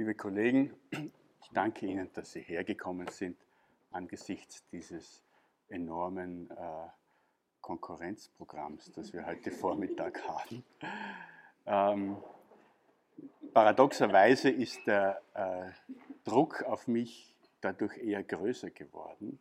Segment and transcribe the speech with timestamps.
[0.00, 3.36] Liebe Kollegen, ich danke Ihnen, dass Sie hergekommen sind
[3.90, 5.24] angesichts dieses
[5.68, 6.86] enormen äh,
[7.60, 10.64] Konkurrenzprogramms, das wir heute Vormittag haben.
[11.66, 12.16] Ähm,
[13.52, 15.72] paradoxerweise ist der äh,
[16.22, 19.40] Druck auf mich dadurch eher größer geworden,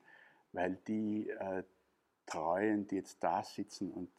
[0.53, 1.61] weil die äh,
[2.25, 4.09] Treuen, die jetzt da sitzen und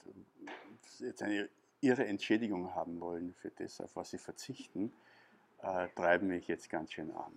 [1.00, 1.48] jetzt eine
[1.80, 4.92] ihre Entschädigung haben wollen für das, auf was sie verzichten,
[5.62, 7.32] äh, treiben mich jetzt ganz schön an.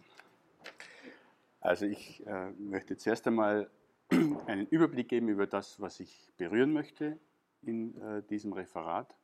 [1.60, 3.70] Also ich äh, möchte zuerst einmal
[4.10, 7.20] einen Überblick geben über das, was ich berühren möchte
[7.62, 9.16] in äh, diesem Referat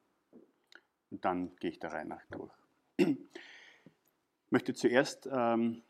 [1.09, 2.53] und dann gehe ich der Reihe nach durch.
[2.97, 5.83] Ich möchte zuerst ähm,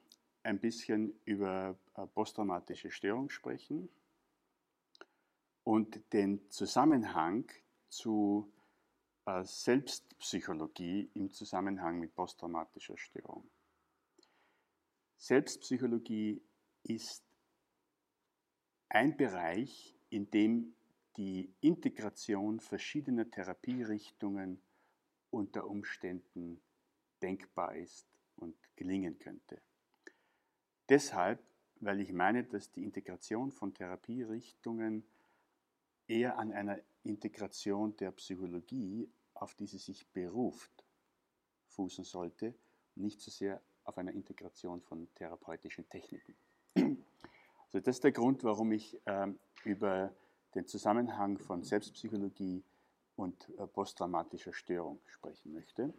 [0.44, 3.90] ein bisschen über äh, posttraumatische Störung sprechen
[5.64, 7.52] und den Zusammenhang
[7.90, 8.52] zu
[9.44, 13.50] Selbstpsychologie im Zusammenhang mit posttraumatischer Störung.
[15.18, 16.42] Selbstpsychologie
[16.84, 17.26] ist
[18.88, 20.76] ein Bereich, in dem
[21.18, 24.62] die Integration verschiedener Therapierichtungen
[25.30, 26.62] unter Umständen
[27.22, 29.62] denkbar ist und gelingen könnte.
[30.88, 31.44] Deshalb,
[31.82, 35.04] weil ich meine, dass die Integration von Therapierichtungen
[36.08, 39.10] eher an einer Integration der Psychologie,
[39.42, 40.72] auf die sie sich beruft,
[41.68, 42.54] fußen sollte,
[42.96, 46.36] nicht so sehr auf einer Integration von therapeutischen Techniken.
[46.76, 50.14] Also das ist der Grund, warum ich ähm, über
[50.56, 52.64] den Zusammenhang von Selbstpsychologie
[53.16, 55.94] und äh, posttraumatischer Störung sprechen möchte.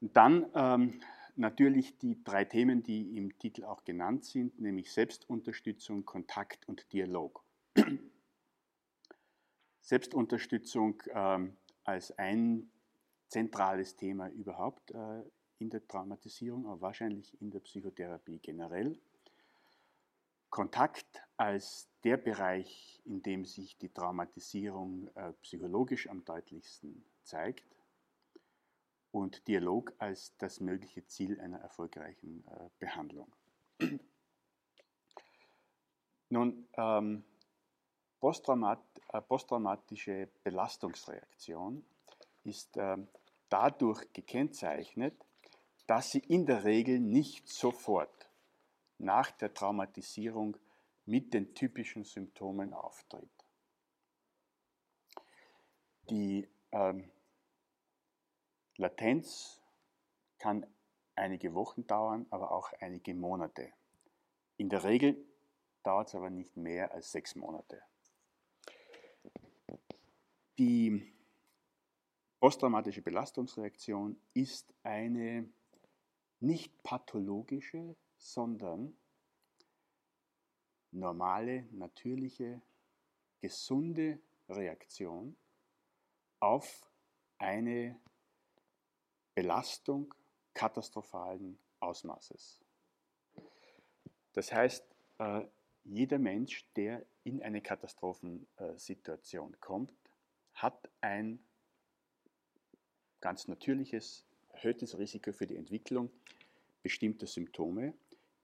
[0.00, 1.00] Und dann ähm,
[1.36, 7.42] natürlich die drei Themen, die im Titel auch genannt sind, nämlich Selbstunterstützung, Kontakt und Dialog.
[9.80, 12.70] Selbstunterstützung ähm, als ein
[13.28, 15.22] zentrales Thema überhaupt äh,
[15.58, 18.98] in der Traumatisierung, aber wahrscheinlich in der Psychotherapie generell.
[20.48, 27.76] Kontakt als der Bereich, in dem sich die Traumatisierung äh, psychologisch am deutlichsten zeigt
[29.12, 33.32] und Dialog als das mögliche Ziel einer erfolgreichen äh, Behandlung.
[36.30, 37.24] Nun, ähm,
[38.22, 41.84] Äh, posttraumatische Belastungsreaktion
[42.44, 42.96] ist äh,
[43.48, 45.14] dadurch gekennzeichnet,
[45.86, 48.28] dass sie in der Regel nicht sofort
[48.98, 50.56] nach der Traumatisierung
[51.06, 53.30] mit den typischen Symptomen auftritt.
[56.10, 57.10] Die ähm,
[58.76, 59.60] Latenz
[60.38, 60.66] kann
[61.16, 63.72] einige Wochen dauern, aber auch einige Monate.
[64.58, 65.16] In der Regel
[65.82, 67.82] dauert es aber nicht mehr als sechs Monate.
[70.60, 71.10] Die
[72.38, 75.48] posttraumatische Belastungsreaktion ist eine
[76.40, 78.94] nicht pathologische, sondern
[80.90, 82.60] normale, natürliche,
[83.40, 85.34] gesunde Reaktion
[86.40, 86.86] auf
[87.38, 87.98] eine
[89.34, 90.12] Belastung
[90.52, 92.60] katastrophalen Ausmaßes.
[94.34, 94.84] Das heißt,
[95.20, 95.46] äh,
[95.84, 99.94] jeder Mensch, der in eine Katastrophensituation kommt,
[100.62, 101.38] hat ein
[103.20, 106.10] ganz natürliches, erhöhtes Risiko für die Entwicklung
[106.82, 107.94] bestimmter Symptome,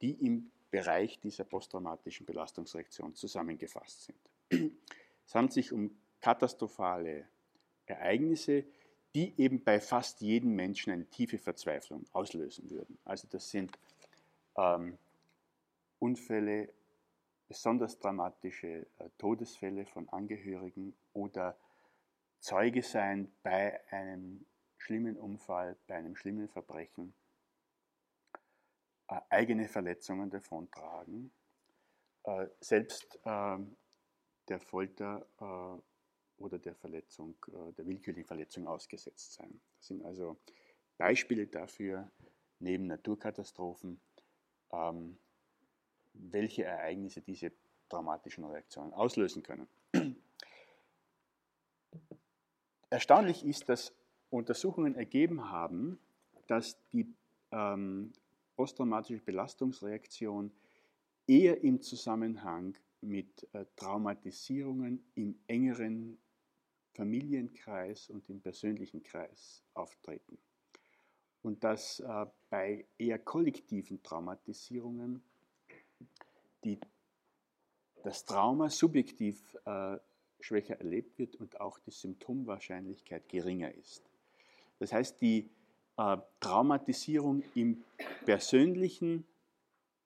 [0.01, 4.11] die im Bereich dieser posttraumatischen Belastungsreaktion zusammengefasst
[4.51, 4.71] sind.
[5.27, 7.27] Es handelt sich um katastrophale
[7.87, 8.65] Ereignisse,
[9.15, 12.99] die eben bei fast jedem Menschen eine tiefe Verzweiflung auslösen würden.
[13.05, 13.73] Also das sind
[14.57, 14.99] ähm,
[15.99, 16.69] Unfälle,
[17.49, 21.57] besonders dramatische äh, Todesfälle von Angehörigen oder
[22.41, 24.47] Zeuge sein bei einem
[24.79, 27.15] schlimmen Unfall, bei einem schlimmen Verbrechen,
[29.09, 31.33] äh, eigene Verletzungen davontragen,
[32.25, 33.59] äh, selbst äh,
[34.49, 39.61] der Folter äh, oder der Verletzung, äh, der willkürlichen Verletzung ausgesetzt sein.
[39.79, 40.37] Das sind also
[40.99, 42.11] Beispiele dafür,
[42.59, 44.01] neben Naturkatastrophen,
[44.73, 45.19] ähm,
[46.13, 47.53] welche Ereignisse diese
[47.89, 49.69] traumatischen Reaktionen auslösen können.
[52.91, 53.93] Erstaunlich ist, dass
[54.31, 55.99] Untersuchungen ergeben haben,
[56.47, 57.13] dass die
[57.51, 58.13] ähm,
[58.55, 60.53] posttraumatische Belastungsreaktion
[61.27, 66.19] eher im Zusammenhang mit äh, Traumatisierungen im engeren
[66.95, 70.39] Familienkreis und im persönlichen Kreis auftreten.
[71.43, 75.23] Und dass äh, bei eher kollektiven Traumatisierungen
[76.65, 76.81] die,
[78.03, 79.99] das Trauma subjektiv äh,
[80.41, 84.03] schwächer erlebt wird und auch die Symptomwahrscheinlichkeit geringer ist.
[84.79, 85.49] Das heißt, die
[85.97, 87.83] äh, Traumatisierung im
[88.25, 89.27] persönlichen,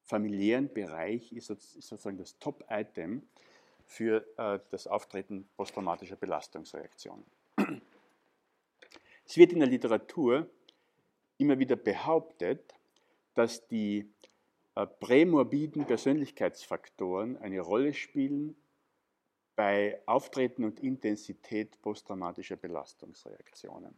[0.02, 3.22] familiären Bereich ist sozusagen das Top-Item
[3.84, 7.24] für äh, das Auftreten posttraumatischer Belastungsreaktionen.
[9.24, 10.48] Es wird in der Literatur
[11.38, 12.74] immer wieder behauptet,
[13.34, 14.10] dass die
[14.74, 18.56] äh, prämorbiden Persönlichkeitsfaktoren eine Rolle spielen
[19.60, 23.94] bei Auftreten und Intensität posttraumatischer Belastungsreaktionen.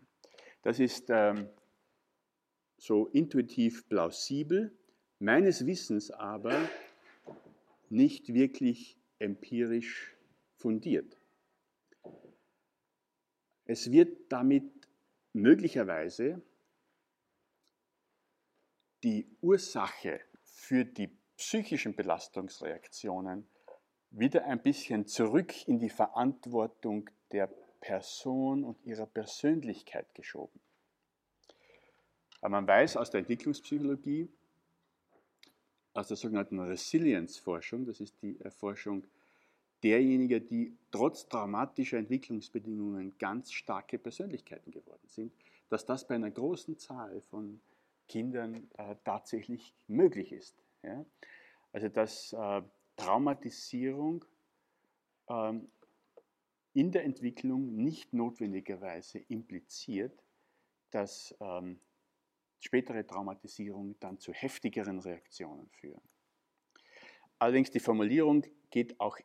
[0.61, 1.49] Das ist ähm,
[2.79, 4.77] so intuitiv plausibel,
[5.21, 6.69] meines Wissens aber
[7.91, 10.17] nicht wirklich empirisch
[10.57, 11.17] fundiert.
[13.65, 14.65] Es wird damit
[15.33, 16.43] möglicherweise
[19.05, 23.47] die Ursache für die psychischen Belastungsreaktionen
[24.13, 27.49] wieder ein bisschen zurück in die Verantwortung der
[27.81, 30.61] Person und ihrer Persönlichkeit geschoben.
[32.41, 34.29] Aber man weiß aus der Entwicklungspsychologie,
[35.95, 39.05] aus der sogenannten Resilience-Forschung, das ist die Erforschung
[39.83, 45.33] derjenigen, die trotz traumatischer Entwicklungsbedingungen ganz starke Persönlichkeiten geworden sind,
[45.69, 47.61] dass das bei einer großen Zahl von
[48.09, 50.57] Kindern äh, tatsächlich möglich ist.
[50.83, 51.05] Ja?
[51.73, 52.63] Also dass äh,
[53.03, 54.25] Traumatisierung
[55.29, 55.69] ähm,
[56.73, 60.23] in der Entwicklung nicht notwendigerweise impliziert,
[60.91, 61.81] dass ähm,
[62.61, 66.01] spätere Traumatisierungen dann zu heftigeren Reaktionen führen.
[67.39, 69.19] Allerdings die Formulierung geht auch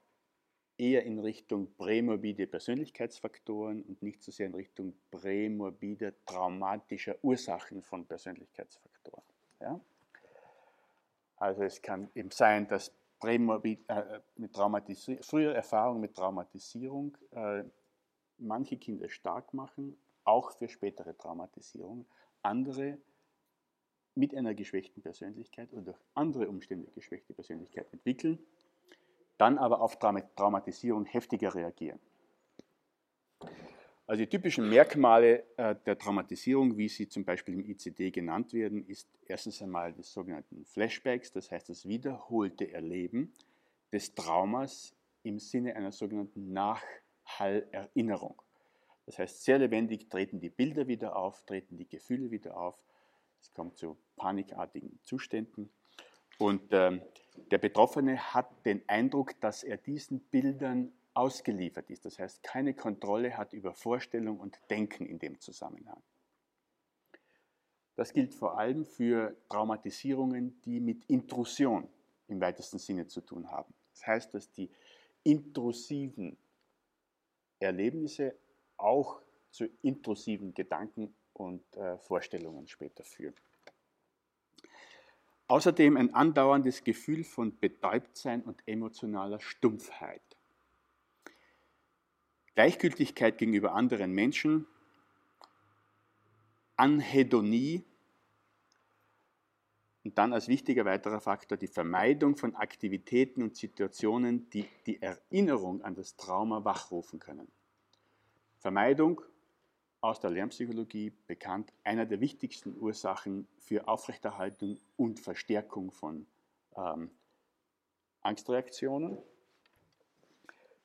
[0.78, 8.06] eher in Richtung prämorbide Persönlichkeitsfaktoren und nicht so sehr in Richtung prämorbide traumatischer Ursachen von
[8.06, 9.24] Persönlichkeitsfaktoren.
[9.62, 9.80] Ja?
[11.38, 14.56] Also es kann eben sein, dass prämorbid, äh, mit
[15.22, 17.64] früher Erfahrungen mit Traumatisierung äh,
[18.38, 22.06] manche Kinder stark machen, auch für spätere Traumatisierung.
[22.44, 22.98] Andere
[24.16, 28.40] mit einer geschwächten Persönlichkeit oder durch andere Umstände geschwächte Persönlichkeit entwickeln,
[29.38, 32.00] dann aber auf Traumatisierung heftiger reagieren.
[34.08, 38.88] Also die typischen Merkmale äh, der Traumatisierung, wie sie zum Beispiel im ICD genannt werden,
[38.88, 43.34] ist erstens einmal des sogenannten Flashbacks, das heißt das wiederholte Erleben
[43.92, 48.42] des Traumas im Sinne einer sogenannten Nachhallerinnerung.
[49.06, 52.82] Das heißt, sehr lebendig treten die Bilder wieder auf, treten die Gefühle wieder auf,
[53.42, 55.70] es kommt zu panikartigen Zuständen.
[56.38, 57.02] Und ähm,
[57.52, 62.06] der Betroffene hat den Eindruck, dass er diesen Bildern ausgeliefert ist.
[62.06, 66.02] Das heißt, keine Kontrolle hat über Vorstellung und Denken in dem Zusammenhang.
[67.96, 71.90] Das gilt vor allem für Traumatisierungen, die mit Intrusion
[72.28, 73.74] im weitesten Sinne zu tun haben.
[73.94, 74.70] Das heißt, dass die
[75.24, 76.38] intrusiven
[77.60, 78.36] Erlebnisse
[78.78, 83.34] auch zu intrusiven Gedanken und äh, Vorstellungen später führen.
[85.48, 90.22] Außerdem ein andauerndes Gefühl von Betäubtsein und emotionaler Stumpfheit.
[92.58, 94.66] Gleichgültigkeit gegenüber anderen Menschen,
[96.76, 97.86] Anhedonie
[100.04, 105.84] und dann als wichtiger weiterer Faktor die Vermeidung von Aktivitäten und Situationen, die die Erinnerung
[105.84, 107.48] an das Trauma wachrufen können.
[108.58, 109.22] Vermeidung
[110.02, 116.26] aus der Lernpsychologie bekannt, einer der wichtigsten Ursachen für Aufrechterhaltung und Verstärkung von
[116.76, 117.12] ähm,
[118.22, 119.20] Angstreaktionen,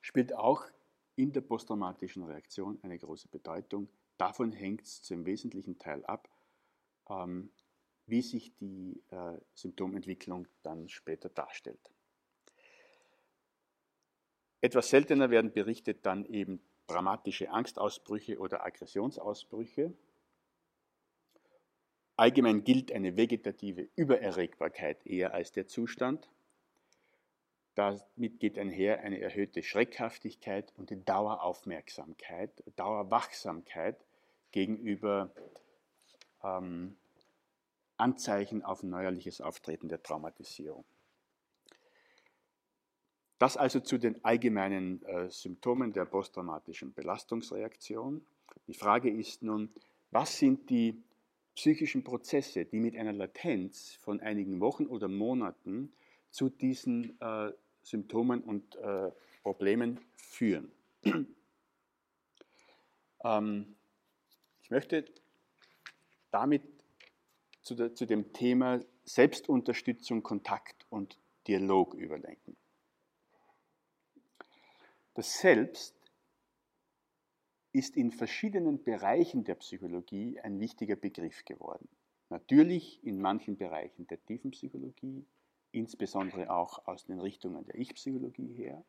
[0.01, 0.67] spielt auch
[1.15, 3.89] in der posttraumatischen Reaktion eine große Bedeutung.
[4.17, 6.29] Davon hängt es zum wesentlichen Teil ab,
[7.09, 7.51] ähm,
[8.05, 11.91] wie sich die äh, Symptomentwicklung dann später darstellt.
[14.61, 19.93] Etwas seltener werden berichtet dann eben dramatische Angstausbrüche oder Aggressionsausbrüche.
[22.15, 26.29] Allgemein gilt eine vegetative Übererregbarkeit eher als der Zustand.
[27.75, 33.97] Damit geht einher eine erhöhte Schreckhaftigkeit und die Daueraufmerksamkeit, Dauerwachsamkeit
[34.51, 35.31] gegenüber
[36.43, 36.95] ähm,
[37.97, 40.85] Anzeichen auf neuerliches Auftreten der Traumatisierung.
[43.39, 48.25] Das also zu den allgemeinen äh, Symptomen der posttraumatischen Belastungsreaktion.
[48.67, 49.73] Die Frage ist nun,
[50.11, 51.03] was sind die
[51.55, 55.91] psychischen Prozesse, die mit einer Latenz von einigen Wochen oder Monaten
[56.33, 59.11] zu diesen äh, Symptomen und äh,
[59.43, 60.71] Problemen führen.
[63.23, 63.75] ähm,
[64.63, 65.05] ich möchte
[66.31, 66.63] damit
[67.61, 72.57] zu, der, zu dem Thema Selbstunterstützung, Kontakt und Dialog überlenken.
[75.13, 75.95] Das Selbst
[77.73, 81.87] ist in verschiedenen Bereichen der Psychologie ein wichtiger Begriff geworden.
[82.29, 85.27] Natürlich in manchen Bereichen der tiefen Psychologie,
[85.73, 88.83] insbesondere auch aus den Richtungen der Ich-Psychologie her,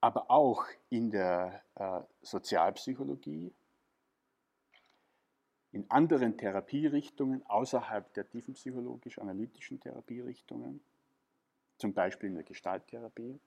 [0.00, 3.52] aber auch in der äh, Sozialpsychologie,
[5.72, 10.80] in anderen Therapierichtungen außerhalb der tiefenpsychologisch-analytischen Therapierichtungen,
[11.78, 13.40] zum Beispiel in der Gestalttherapie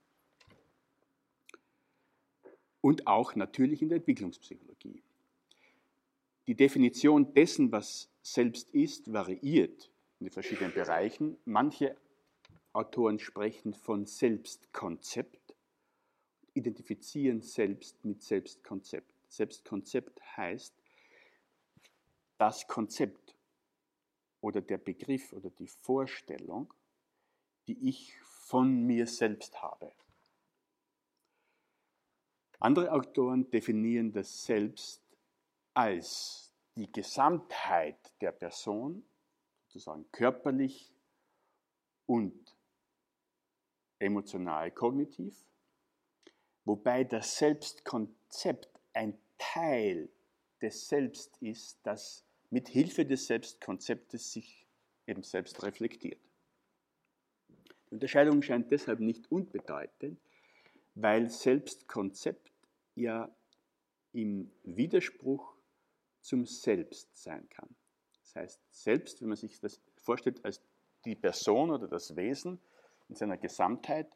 [2.82, 5.04] und auch natürlich in der Entwicklungspsychologie.
[6.48, 11.38] Die Definition dessen, was selbst ist, variiert in den verschiedenen Bereichen.
[11.46, 11.96] Manche
[12.74, 15.56] Autoren sprechen von Selbstkonzept,
[16.54, 19.14] identifizieren selbst mit Selbstkonzept.
[19.28, 20.74] Selbstkonzept heißt,
[22.38, 23.36] das Konzept
[24.42, 26.74] oder der Begriff oder die Vorstellung,
[27.68, 29.92] die ich von mir selbst habe.
[32.60, 35.02] Andere Autoren definieren das Selbst
[35.74, 39.04] als die Gesamtheit der Person,
[39.68, 40.94] sozusagen körperlich
[42.06, 42.56] und
[44.00, 45.36] emotional kognitiv,
[46.66, 50.10] wobei das Selbstkonzept ein Teil
[50.62, 54.66] des Selbst ist, das mit Hilfe des Selbstkonzeptes sich
[55.06, 56.22] eben selbst reflektiert.
[57.50, 60.20] Die Unterscheidung scheint deshalb nicht unbedeutend,
[60.96, 62.52] weil Selbstkonzept
[62.96, 63.34] ja
[64.14, 65.56] im Widerspruch
[66.22, 67.76] zum Selbst sein kann.
[68.38, 70.62] Heißt, selbst, wenn man sich das vorstellt als
[71.06, 72.60] die Person oder das Wesen
[73.10, 74.08] in seiner Gesamtheit,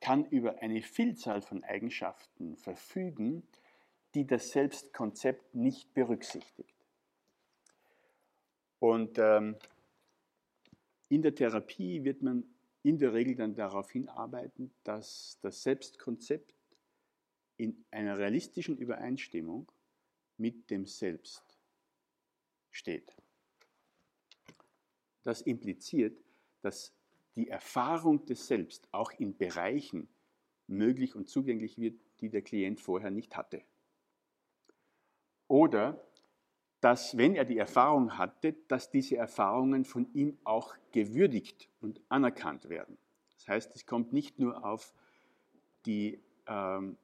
[0.00, 3.42] kann über eine Vielzahl von Eigenschaften verfügen,
[4.14, 6.74] die das Selbstkonzept nicht berücksichtigt.
[8.78, 9.56] Und ähm,
[11.08, 12.44] in der Therapie wird man
[12.82, 16.54] in der Regel dann darauf hinarbeiten, dass das Selbstkonzept
[17.58, 19.70] in einer realistischen Übereinstimmung
[20.38, 21.60] mit dem Selbst
[22.70, 23.19] steht.
[25.22, 26.22] Das impliziert,
[26.62, 26.92] dass
[27.36, 30.08] die Erfahrung des Selbst auch in Bereichen
[30.66, 33.62] möglich und zugänglich wird, die der Klient vorher nicht hatte.
[35.48, 36.00] Oder
[36.80, 42.68] dass, wenn er die Erfahrung hatte, dass diese Erfahrungen von ihm auch gewürdigt und anerkannt
[42.68, 42.96] werden.
[43.34, 44.94] Das heißt, es kommt nicht nur auf
[45.84, 46.96] die, ähm,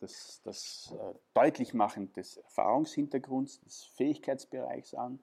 [0.00, 5.18] das, das äh, Deutlichmachen des Erfahrungshintergrunds, des Fähigkeitsbereichs an,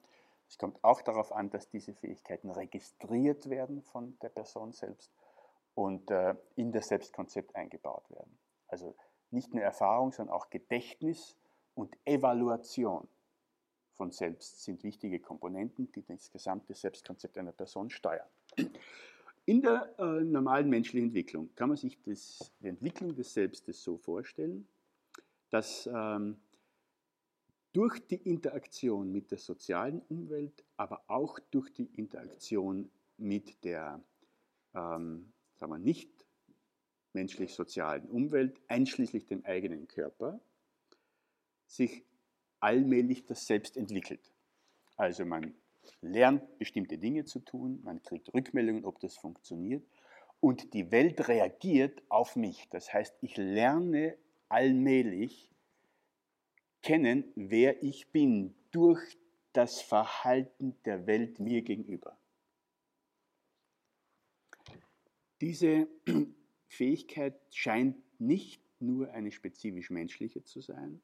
[0.54, 5.12] es kommt auch darauf an, dass diese Fähigkeiten registriert werden von der Person selbst
[5.74, 8.38] und äh, in das Selbstkonzept eingebaut werden.
[8.68, 8.94] Also
[9.32, 11.36] nicht nur Erfahrung, sondern auch Gedächtnis
[11.74, 13.08] und Evaluation
[13.94, 18.28] von selbst sind wichtige Komponenten, die das gesamte Selbstkonzept einer Person steuern.
[19.46, 23.98] In der äh, normalen menschlichen Entwicklung kann man sich das, die Entwicklung des Selbstes so
[23.98, 24.68] vorstellen,
[25.50, 26.36] dass ähm,
[27.74, 34.02] durch die Interaktion mit der sozialen Umwelt, aber auch durch die Interaktion mit der
[34.74, 36.10] ähm, sagen wir, nicht
[37.12, 40.40] menschlich-sozialen Umwelt, einschließlich dem eigenen Körper,
[41.66, 42.04] sich
[42.60, 44.32] allmählich das Selbst entwickelt.
[44.96, 45.54] Also man
[46.00, 49.84] lernt bestimmte Dinge zu tun, man kriegt Rückmeldungen, ob das funktioniert
[50.40, 52.68] und die Welt reagiert auf mich.
[52.70, 54.16] Das heißt, ich lerne
[54.48, 55.53] allmählich
[56.84, 59.18] kennen, wer ich bin durch
[59.54, 62.18] das Verhalten der Welt mir gegenüber.
[65.40, 65.88] Diese
[66.68, 71.00] Fähigkeit scheint nicht nur eine spezifisch menschliche zu sein,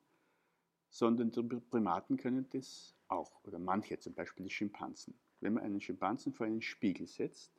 [0.91, 5.15] sondern die Primaten können das auch, oder manche, zum Beispiel die Schimpansen.
[5.41, 7.53] Wenn man einen Schimpansen vor einen Spiegel setzt,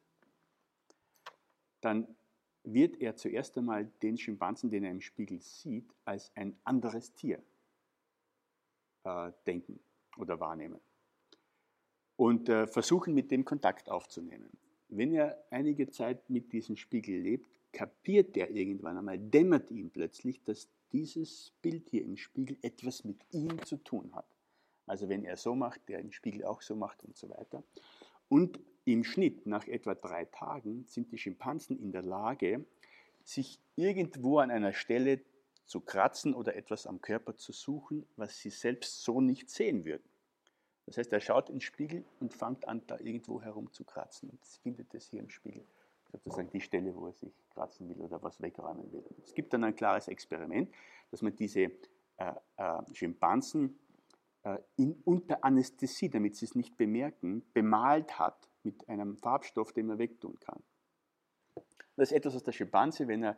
[1.79, 2.15] dann
[2.63, 7.41] wird er zuerst einmal den Schimpansen, den er im Spiegel sieht, als ein anderes Tier
[9.03, 9.79] äh, denken
[10.17, 10.79] oder wahrnehmen
[12.21, 14.51] und äh, versuchen mit dem Kontakt aufzunehmen.
[14.89, 20.43] Wenn er einige Zeit mit diesem Spiegel lebt, kapiert er irgendwann einmal, dämmert ihm plötzlich,
[20.43, 24.27] dass dieses Bild hier im Spiegel etwas mit ihm zu tun hat.
[24.85, 27.63] Also wenn er so macht, der im Spiegel auch so macht und so weiter.
[28.29, 32.65] Und im Schnitt nach etwa drei Tagen sind die Schimpansen in der Lage,
[33.23, 35.21] sich irgendwo an einer Stelle
[35.71, 40.03] zu kratzen oder etwas am Körper zu suchen, was sie selbst so nicht sehen würden.
[40.85, 44.45] Das heißt, er schaut ins Spiegel und fängt an, da irgendwo herum zu kratzen und
[44.61, 45.65] findet es hier im Spiegel
[46.11, 49.05] sozusagen die Stelle, wo er sich kratzen will oder was wegräumen will.
[49.23, 50.69] Es gibt dann ein klares Experiment,
[51.09, 51.71] dass man diese äh,
[52.57, 53.79] äh, Schimpansen
[54.43, 59.87] äh, in, unter Anästhesie, damit sie es nicht bemerken, bemalt hat mit einem Farbstoff, den
[59.87, 60.61] man wegtun kann.
[61.95, 63.37] Das ist etwas, was der Schimpanse, wenn er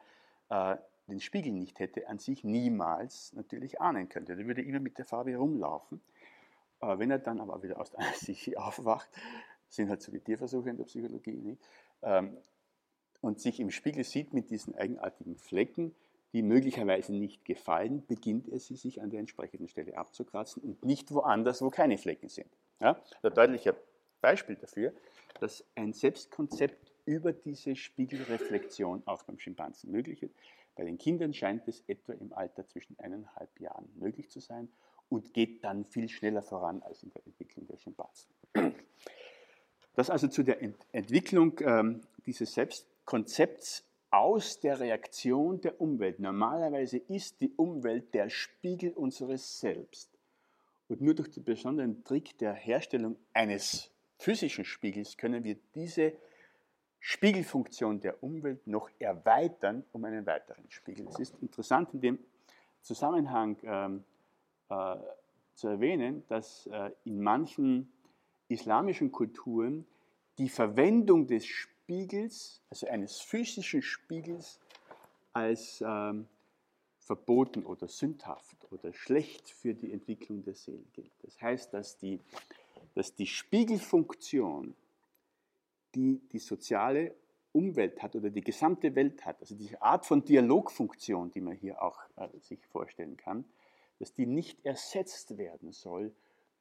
[0.50, 4.34] äh, den Spiegel nicht hätte, an sich niemals natürlich ahnen könnte.
[4.34, 6.02] Er würde immer mit der Farbe rumlaufen.
[6.82, 9.10] Äh, wenn er dann aber wieder aus der Anästhesie aufwacht,
[9.70, 11.62] sind halt so die Tierversuche in der Psychologie, nicht?
[12.02, 12.38] Ähm,
[13.22, 15.96] und sich im Spiegel sieht mit diesen eigenartigen Flecken,
[16.34, 21.14] die möglicherweise nicht gefallen, beginnt er sie sich an der entsprechenden Stelle abzukratzen und nicht
[21.14, 22.50] woanders, wo keine Flecken sind.
[22.82, 23.02] Ja?
[23.22, 23.76] Ein deutlicher
[24.20, 24.94] Beispiel dafür,
[25.40, 30.36] dass ein Selbstkonzept über diese Spiegelreflexion auch beim Schimpansen möglich ist.
[30.76, 34.70] Bei den Kindern scheint es etwa im Alter zwischen eineinhalb Jahren möglich zu sein
[35.10, 38.32] und geht dann viel schneller voran als in der Entwicklung der Schimpansen.
[39.96, 46.20] Das also zu der Ent Entwicklung ähm, dieses Selbstkonzepts aus der Reaktion der Umwelt.
[46.20, 50.10] Normalerweise ist die Umwelt der Spiegel unseres Selbst.
[50.88, 56.14] Und nur durch den besonderen Trick der Herstellung eines physischen Spiegels können wir diese
[57.06, 61.06] Spiegelfunktion der Umwelt noch erweitern um einen weiteren Spiegel.
[61.10, 62.20] Es ist interessant in dem
[62.82, 64.06] Zusammenhang ähm,
[64.70, 64.96] äh,
[65.54, 67.92] zu erwähnen, dass äh, in manchen
[68.48, 69.86] islamischen Kulturen
[70.38, 74.62] die Verwendung des Spiegels, also eines physischen Spiegels,
[75.34, 76.30] als ähm,
[77.00, 81.12] verboten oder sündhaft oder schlecht für die Entwicklung der Seele gilt.
[81.24, 82.22] Das heißt, dass die,
[82.96, 84.74] dass die Spiegelfunktion,
[85.96, 87.16] die die soziale
[87.54, 91.82] Umwelt hat oder die gesamte Welt hat, also diese Art von Dialogfunktion, die man hier
[91.82, 93.46] auch äh, sich vorstellen kann,
[94.00, 96.14] dass die nicht ersetzt werden soll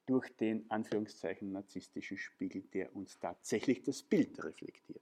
[0.05, 5.01] durch den Anführungszeichen narzisstischen Spiegel, der uns tatsächlich das Bild reflektiert.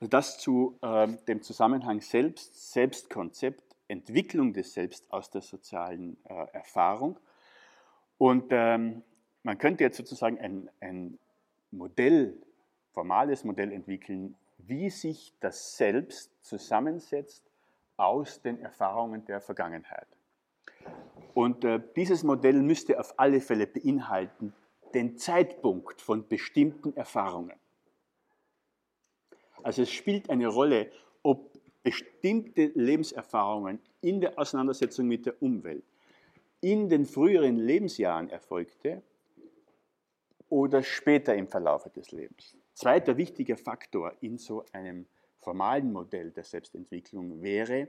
[0.00, 6.46] Also das zu äh, dem Zusammenhang Selbst, Selbstkonzept, Entwicklung des Selbst aus der sozialen äh,
[6.52, 7.18] Erfahrung.
[8.18, 9.02] Und ähm,
[9.42, 11.18] man könnte jetzt sozusagen ein, ein
[11.70, 12.36] Modell,
[12.92, 17.44] formales Modell entwickeln, wie sich das Selbst zusammensetzt
[17.96, 20.08] aus den Erfahrungen der Vergangenheit.
[21.34, 24.54] Und äh, dieses Modell müsste auf alle Fälle beinhalten
[24.94, 27.56] den Zeitpunkt von bestimmten Erfahrungen.
[29.62, 30.90] Also es spielt eine Rolle,
[31.22, 31.52] ob
[31.82, 35.84] bestimmte Lebenserfahrungen in der Auseinandersetzung mit der Umwelt
[36.60, 39.02] in den früheren Lebensjahren erfolgte
[40.48, 42.56] oder später im Verlauf des Lebens.
[42.74, 45.06] Zweiter wichtiger Faktor in so einem
[45.40, 47.88] formalen Modell der Selbstentwicklung wäre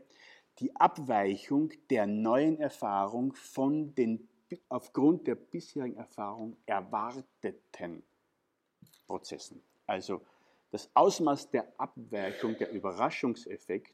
[0.60, 4.28] die Abweichung der neuen Erfahrung von den
[4.67, 8.04] aufgrund der bisherigen Erfahrung erwarteten
[9.06, 9.62] Prozessen.
[9.86, 10.22] Also
[10.72, 13.93] das Ausmaß der Abweichung, der Überraschungseffekt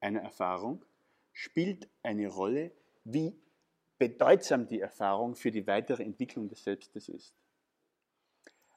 [0.00, 0.84] einer Erfahrung
[1.32, 2.72] spielt eine Rolle,
[3.04, 3.36] wie
[3.98, 7.34] bedeutsam die Erfahrung für die weitere Entwicklung des Selbstes ist.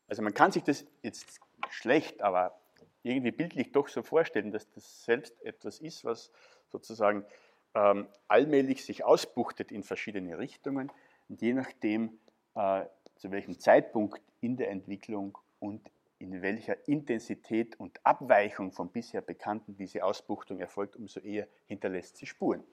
[0.07, 1.39] Also man kann sich das jetzt
[1.69, 2.59] schlecht, aber
[3.03, 6.31] irgendwie bildlich doch so vorstellen, dass das Selbst etwas ist, was
[6.69, 7.25] sozusagen
[7.73, 10.91] ähm, allmählich sich ausbuchtet in verschiedene Richtungen
[11.29, 12.19] und je nachdem,
[12.55, 15.89] äh, zu welchem Zeitpunkt in der Entwicklung und
[16.19, 22.25] in welcher Intensität und Abweichung vom bisher Bekannten diese Ausbuchtung erfolgt, umso eher hinterlässt sie
[22.25, 22.63] Spuren.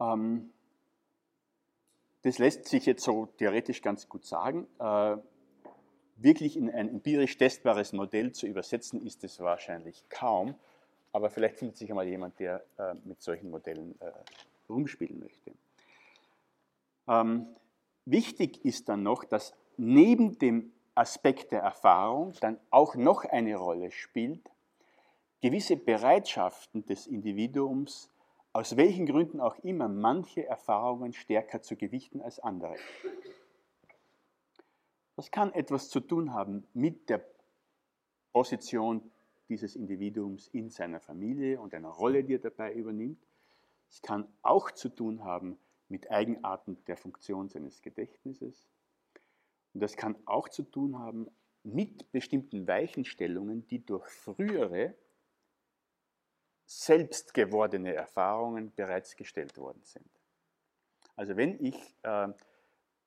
[0.00, 0.52] Ähm,
[2.22, 4.66] das lässt sich jetzt so theoretisch ganz gut sagen.
[4.78, 5.16] Äh,
[6.16, 10.54] wirklich in ein empirisch testbares Modell zu übersetzen, ist es wahrscheinlich kaum.
[11.12, 14.10] Aber vielleicht findet sich einmal jemand, der äh, mit solchen Modellen äh,
[14.68, 15.52] rumspielen möchte.
[17.08, 17.46] Ähm,
[18.04, 23.90] wichtig ist dann noch, dass neben dem Aspekt der Erfahrung dann auch noch eine Rolle
[23.90, 24.50] spielt,
[25.40, 28.11] gewisse Bereitschaften des Individuums,
[28.52, 32.76] aus welchen Gründen auch immer, manche Erfahrungen stärker zu gewichten als andere.
[35.16, 37.24] Das kann etwas zu tun haben mit der
[38.32, 39.10] Position
[39.48, 43.22] dieses Individuums in seiner Familie und einer Rolle, die er dabei übernimmt.
[43.90, 48.66] Es kann auch zu tun haben mit Eigenarten der Funktion seines Gedächtnisses.
[49.74, 51.28] Und das kann auch zu tun haben
[51.62, 54.94] mit bestimmten Weichenstellungen, die durch frühere,
[56.80, 60.08] selbst gewordene Erfahrungen bereits gestellt worden sind.
[61.16, 62.28] Also wenn ich äh,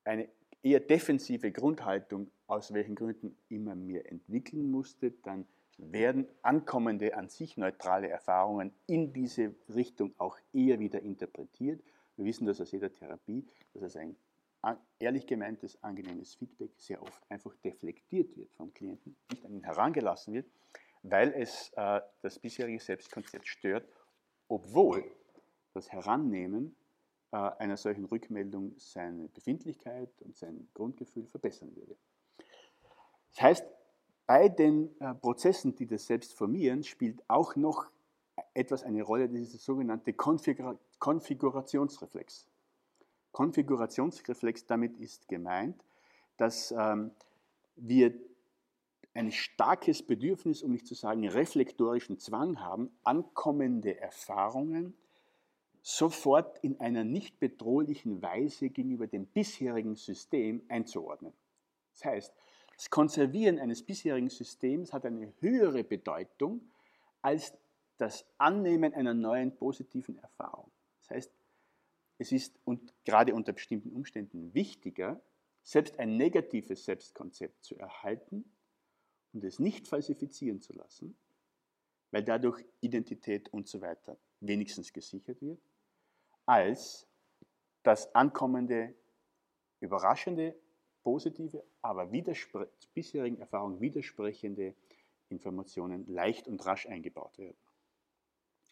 [0.03, 0.29] eine
[0.61, 5.47] eher defensive Grundhaltung aus welchen Gründen immer mir entwickeln musste, dann
[5.77, 11.83] werden ankommende, an sich neutrale Erfahrungen in diese Richtung auch eher wieder interpretiert.
[12.15, 14.15] Wir wissen das aus jeder Therapie, dass es ein
[14.99, 20.33] ehrlich gemeintes, angenehmes Feedback sehr oft einfach deflektiert wird vom Klienten, nicht an ihn herangelassen
[20.33, 20.47] wird,
[21.09, 23.87] weil es äh, das bisherige Selbstkonzept stört,
[24.47, 25.03] obwohl
[25.73, 26.75] das Herannehmen
[27.31, 31.95] äh, einer solchen Rückmeldung seine Befindlichkeit und sein Grundgefühl verbessern würde.
[33.31, 33.65] Das heißt,
[34.25, 37.87] bei den äh, Prozessen, die das Selbst formieren, spielt auch noch
[38.53, 42.47] etwas eine Rolle, der sogenannte Konfigur Konfigurationsreflex.
[43.31, 45.83] Konfigurationsreflex, damit ist gemeint,
[46.37, 47.11] dass ähm,
[47.75, 48.13] wir
[49.15, 54.93] ein starkes Bedürfnis, um nicht zu sagen reflektorischen Zwang haben, ankommende Erfahrungen
[55.81, 61.31] sofort in einer nicht bedrohlichen Weise gegenüber dem bisherigen System einzuordnen.
[61.93, 62.33] Das heißt,
[62.75, 66.61] das Konservieren eines bisherigen Systems hat eine höhere Bedeutung
[67.21, 67.53] als
[67.97, 70.69] das Annehmen einer neuen positiven Erfahrung.
[70.99, 71.31] Das heißt,
[72.17, 75.21] es ist und gerade unter bestimmten Umständen wichtiger,
[75.63, 78.43] selbst ein negatives Selbstkonzept zu erhalten
[79.35, 81.15] und es nicht falsifizieren zu lassen,
[82.11, 85.59] weil dadurch Identität und so weiter wenigstens gesichert wird,
[86.45, 87.05] als
[87.83, 88.95] das ankommende,
[89.81, 90.55] überraschende
[91.03, 92.09] positive, aber
[92.93, 94.73] bisherigen Erfahrungen widersprechende
[95.29, 97.57] Informationen leicht und rasch eingebaut werden.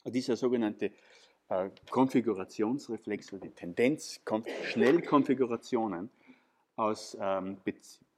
[0.05, 0.91] Dieser sogenannte
[1.49, 4.21] äh, Konfigurationsreflex oder die Tendenz,
[4.63, 6.09] schnell Konfigurationen
[6.75, 7.57] aus ähm,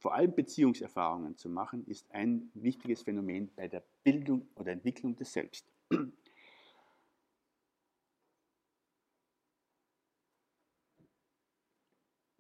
[0.05, 5.33] vor allem Beziehungserfahrungen zu machen, ist ein wichtiges Phänomen bei der Bildung oder Entwicklung des
[5.33, 5.67] Selbst.
[5.89, 5.97] Da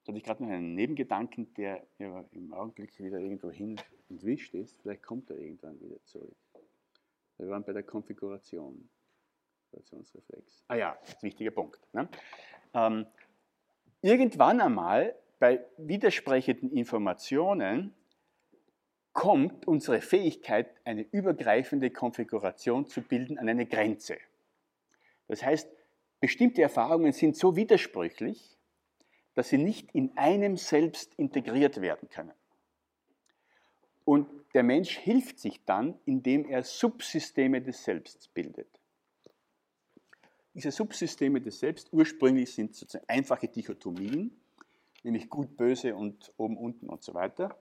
[0.05, 4.79] hatte ich gerade noch einen Nebengedanken, der im Augenblick wieder irgendwo hin entwischt ist.
[4.83, 6.37] Vielleicht kommt er irgendwann wieder zurück.
[7.39, 8.87] Wir waren bei der Konfiguration.
[9.71, 10.65] Konfigurationsreflex.
[10.67, 11.81] Ah ja, das ist ein wichtiger Punkt.
[11.93, 12.07] Ne?
[12.75, 13.07] Ähm,
[14.03, 17.93] irgendwann einmal bei widersprechenden Informationen
[19.13, 24.17] kommt unsere Fähigkeit, eine übergreifende Konfiguration zu bilden, an eine Grenze.
[25.27, 25.69] Das heißt,
[26.19, 28.57] bestimmte Erfahrungen sind so widersprüchlich,
[29.33, 32.33] dass sie nicht in einem selbst integriert werden können.
[34.03, 38.67] Und der Mensch hilft sich dann, indem er Subsysteme des Selbst bildet.
[40.53, 44.31] Diese Subsysteme des Selbst ursprünglich sind sozusagen einfache Dichotomien,
[45.05, 47.55] nämlich gut, böse und oben, unten und so weiter.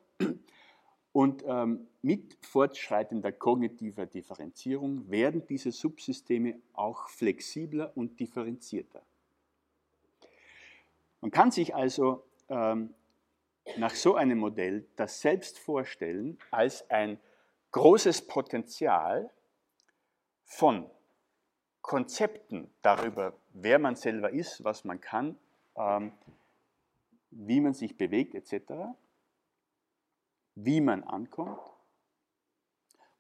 [1.13, 9.01] Und ähm, mit fortschreitender kognitiver Differenzierung werden diese Subsysteme auch flexibler und differenzierter.
[11.21, 12.95] Man kann sich also ähm,
[13.77, 17.19] nach so einem Modell das Selbst vorstellen als ein
[17.71, 19.31] großes Potenzial
[20.45, 20.91] von
[21.81, 25.39] Konzepten darüber, wer man selber ist, was man kann,
[25.77, 26.13] ähm,
[27.35, 28.73] wie man sich bewegt etc.,
[30.55, 31.61] wie man ankommt.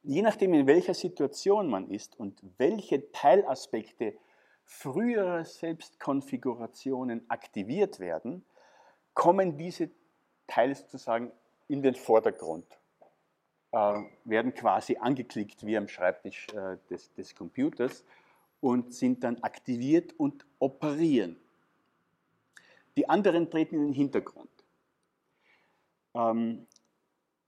[0.03, 4.15] Je nachdem, in welcher Situation man ist und welche Teilaspekte
[4.65, 8.45] frühere Selbstkonfigurationen aktiviert werden,
[9.15, 9.91] kommen diese
[10.47, 11.33] Teile sozusagen
[11.69, 12.67] in den Vordergrund,
[13.73, 18.05] äh, werden quasi angeklickt wie am Schreibtisch äh, des, des Computers
[18.61, 21.41] und sind dann aktiviert und operieren.
[22.97, 24.51] Die anderen treten in den Hintergrund.
[26.15, 26.67] Ähm,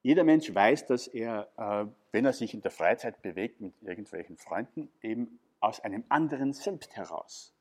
[0.02, 4.36] jeder Mensch weiß, dass er, äh, wenn er sich in der Freizeit bewegt mit irgendwelchen
[4.36, 7.54] Freunden, eben aus einem anderen Selbst heraus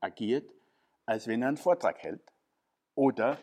[0.00, 0.50] agiert,
[1.06, 2.22] als wenn er einen Vortrag hält
[2.94, 3.38] oder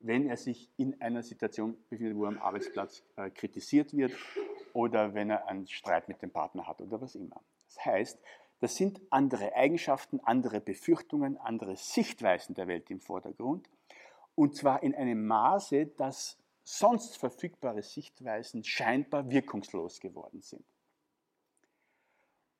[0.00, 4.12] wenn er sich in einer Situation befindet, wo er am Arbeitsplatz äh, kritisiert wird
[4.72, 7.42] oder wenn er einen Streit mit dem Partner hat oder was immer.
[7.66, 8.20] Das heißt,
[8.60, 13.68] das sind andere Eigenschaften, andere Befürchtungen, andere Sichtweisen der Welt im Vordergrund
[14.34, 20.66] und zwar in einem Maße, dass sonst verfügbare Sichtweisen scheinbar wirkungslos geworden sind.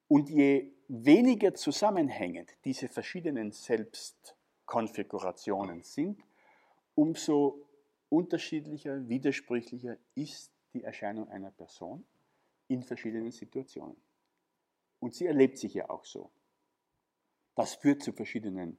[0.08, 6.22] Und je weniger zusammenhängend diese verschiedenen Selbstkonfigurationen sind,
[6.94, 7.66] umso
[8.08, 12.06] unterschiedlicher, widersprüchlicher ist die Erscheinung einer Person
[12.68, 13.98] in verschiedenen Situationen.
[15.00, 16.30] Und sie erlebt sich ja auch so.
[17.54, 18.78] Das führt zu verschiedenen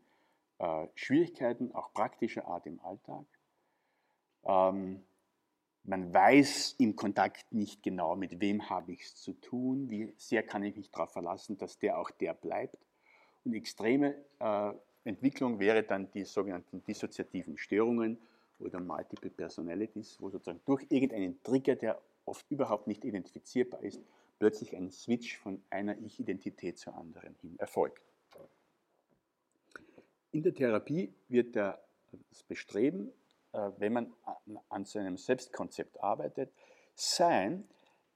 [0.60, 3.26] äh, Schwierigkeiten, auch praktischer Art im Alltag.
[4.44, 5.04] Ähm,
[5.84, 10.44] man weiß im Kontakt nicht genau, mit wem habe ich es zu tun, wie sehr
[10.44, 12.78] kann ich mich darauf verlassen, dass der auch der bleibt.
[13.44, 18.20] Und extreme äh, Entwicklung wäre dann die sogenannten dissoziativen Störungen
[18.60, 24.02] oder Multiple Personalities, wo sozusagen durch irgendeinen Trigger, der oft überhaupt nicht identifizierbar ist,
[24.40, 28.02] plötzlich ein Switch von einer Ich-Identität zur anderen hin erfolgt.
[30.32, 33.12] In der Therapie wird das Bestreben
[33.52, 34.14] äh, wenn man
[34.70, 36.54] an so einem Selbstkonzept arbeitet,
[36.94, 37.68] sein,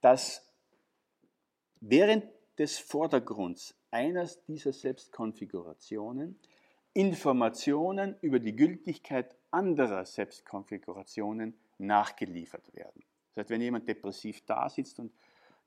[0.01, 0.47] dass
[1.79, 2.25] während
[2.57, 6.39] des Vordergrunds einer dieser Selbstkonfigurationen
[6.93, 13.03] Informationen über die Gültigkeit anderer Selbstkonfigurationen nachgeliefert werden.
[13.33, 15.11] Das heißt, wenn jemand depressiv da sitzt und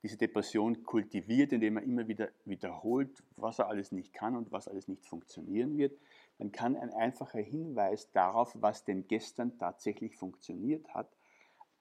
[0.03, 4.69] diese Depression kultiviert, indem er immer wieder wiederholt, was er alles nicht kann und was
[4.69, 5.99] alles nicht funktionieren wird,
[6.39, 11.09] dann kann ein einfacher Hinweis darauf, was denn gestern tatsächlich funktioniert hat,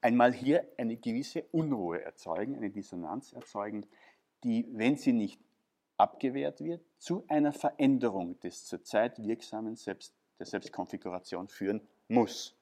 [0.01, 3.85] einmal hier eine gewisse Unruhe erzeugen, eine Dissonanz erzeugen,
[4.43, 5.41] die, wenn sie nicht
[5.97, 12.55] abgewehrt wird, zu einer Veränderung des zurzeit wirksamen Selbst, der Selbstkonfiguration führen muss.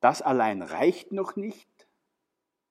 [0.00, 1.68] Das allein reicht noch nicht,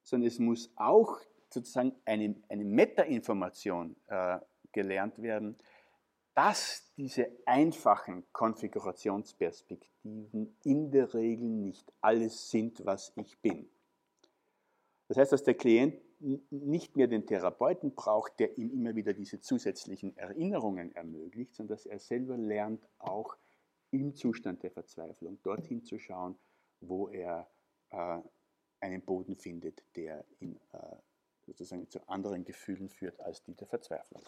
[0.02, 4.38] sondern es muss auch sozusagen eine, eine Meta-Information äh,
[4.72, 5.56] gelernt werden,
[6.34, 13.68] dass diese einfachen Konfigurationsperspektiven in der Regel nicht alles sind, was ich bin.
[15.08, 16.00] Das heißt, dass der Klient
[16.50, 21.84] nicht mehr den Therapeuten braucht, der ihm immer wieder diese zusätzlichen Erinnerungen ermöglicht, sondern dass
[21.84, 23.36] er selber lernt, auch
[23.90, 26.38] im Zustand der Verzweiflung dorthin zu schauen,
[26.80, 27.50] wo er
[27.90, 28.20] äh,
[28.82, 30.78] einen Boden findet, der ihn äh,
[31.46, 34.22] sozusagen zu anderen Gefühlen führt als die der Verzweiflung.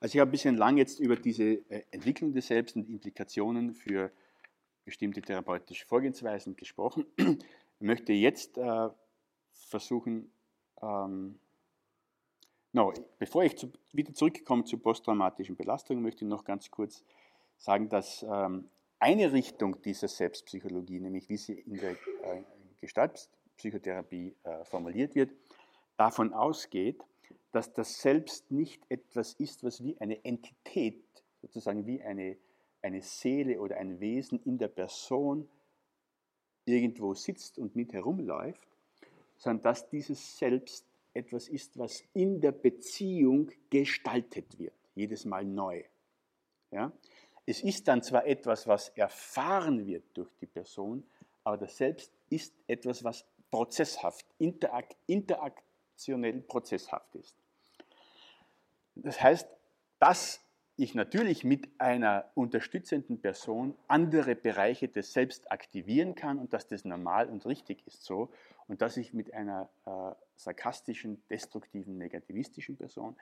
[0.00, 3.72] Also ich habe ein bisschen lang jetzt über diese äh, Entwicklung des Selbst und Implikationen
[3.72, 4.10] für
[4.84, 7.06] bestimmte therapeutische Vorgehensweisen gesprochen.
[7.16, 7.36] Ich
[7.80, 8.88] möchte jetzt äh,
[9.52, 10.30] versuchen,
[10.82, 11.38] ähm,
[12.72, 17.04] no, bevor ich zu, wieder zurückkomme zu posttraumatischen Belastungen, möchte ich noch ganz kurz
[17.56, 22.42] sagen, dass ähm, eine Richtung dieser Selbstpsychologie, nämlich wie sie in der äh,
[22.82, 25.32] Gestaltpsychotherapie äh, formuliert wird,
[25.96, 27.02] davon ausgeht,
[27.52, 31.04] dass das Selbst nicht etwas ist, was wie eine Entität,
[31.40, 32.36] sozusagen wie eine,
[32.82, 35.48] eine Seele oder ein Wesen in der Person
[36.64, 38.68] irgendwo sitzt und mit herumläuft,
[39.36, 45.84] sondern dass dieses Selbst etwas ist, was in der Beziehung gestaltet wird, jedes Mal neu.
[46.70, 46.92] Ja?
[47.44, 51.04] Es ist dann zwar etwas, was erfahren wird durch die Person,
[51.44, 57.36] aber das Selbst ist etwas, was prozesshaft, interak interaktionell prozesshaft ist.
[58.94, 59.46] Das heißt,
[59.98, 60.40] dass
[60.76, 66.86] ich natürlich mit einer unterstützenden Person andere Bereiche des Selbst aktivieren kann und dass das
[66.86, 68.32] normal und richtig ist so
[68.68, 73.16] und dass ich mit einer äh, sarkastischen, destruktiven, negativistischen Person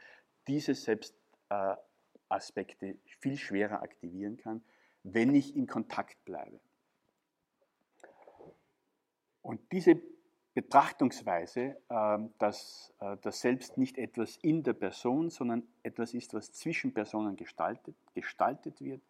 [0.46, 4.62] diese Selbstaspekte äh, viel schwerer aktivieren kann,
[5.02, 6.60] wenn ich in Kontakt bleibe.
[9.42, 10.00] Und diese
[10.54, 16.52] Betrachtungsweise, ähm, dass äh, das Selbst nicht etwas in der Person, sondern etwas ist, was
[16.52, 19.00] zwischen Personen gestaltet, gestaltet wird,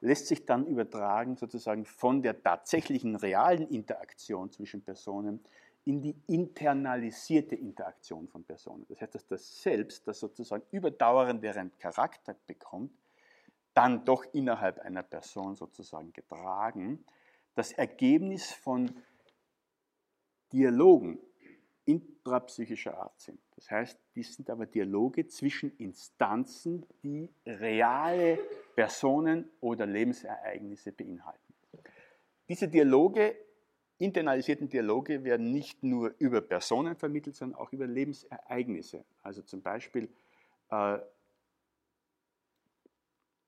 [0.00, 5.40] lässt sich dann übertragen sozusagen von der tatsächlichen realen Interaktion zwischen Personen
[5.84, 8.84] in die internalisierte Interaktion von Personen.
[8.88, 12.92] Das heißt, dass das Selbst, das sozusagen überdauernderen Charakter bekommt,
[13.74, 17.04] dann doch innerhalb einer Person sozusagen getragen,
[17.54, 18.90] das Ergebnis von
[20.52, 21.18] Dialogen
[21.84, 23.40] intrapsychischer Art sind.
[23.56, 28.38] Das heißt, dies sind aber Dialoge zwischen Instanzen, die reale
[28.74, 31.54] Personen oder Lebensereignisse beinhalten.
[32.48, 33.36] Diese Dialoge,
[33.98, 39.04] internalisierten Dialoge, werden nicht nur über Personen vermittelt, sondern auch über Lebensereignisse.
[39.22, 40.08] Also zum Beispiel
[40.70, 40.98] äh,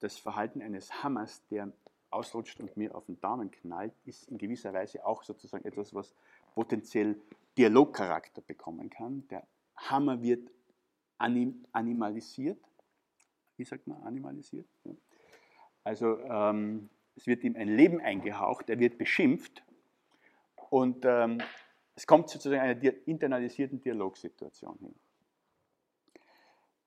[0.00, 1.72] das Verhalten eines Hammers, der
[2.10, 6.14] ausrutscht und mir auf den Daumen knallt, ist in gewisser Weise auch sozusagen etwas, was
[6.54, 7.20] potenziell
[7.56, 9.26] Dialogcharakter bekommen kann.
[9.28, 10.50] Der Hammer wird
[11.18, 12.58] anim animalisiert.
[13.56, 14.66] Wie sagt man animalisiert?
[14.84, 14.92] Ja.
[15.84, 19.62] Also ähm, es wird ihm ein Leben eingehaucht, er wird beschimpft
[20.70, 21.38] und ähm,
[21.94, 24.94] es kommt sozusagen einer internalisierten Dialogsituation hin.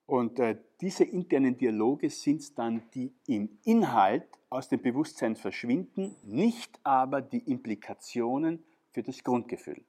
[0.05, 6.15] Und äh, diese internen Dialoge sind es dann, die im Inhalt aus dem Bewusstsein verschwinden,
[6.23, 9.83] nicht aber die Implikationen für das Grundgefühl.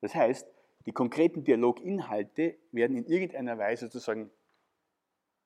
[0.00, 0.46] Das heißt,
[0.86, 4.30] die konkreten Dialoginhalte werden in irgendeiner Weise sozusagen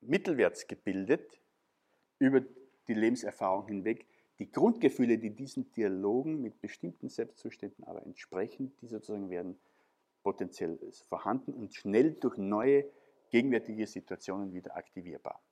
[0.00, 1.40] mittelwärts gebildet
[2.18, 2.40] über
[2.88, 4.06] die Lebenserfahrung hinweg.
[4.38, 9.58] Die Grundgefühle, die diesen Dialogen mit bestimmten Selbstzuständen aber entsprechen, die sozusagen werden
[10.22, 12.84] potenziell vorhanden und schnell durch neue
[13.30, 15.42] gegenwärtige Situationen wieder aktivierbar.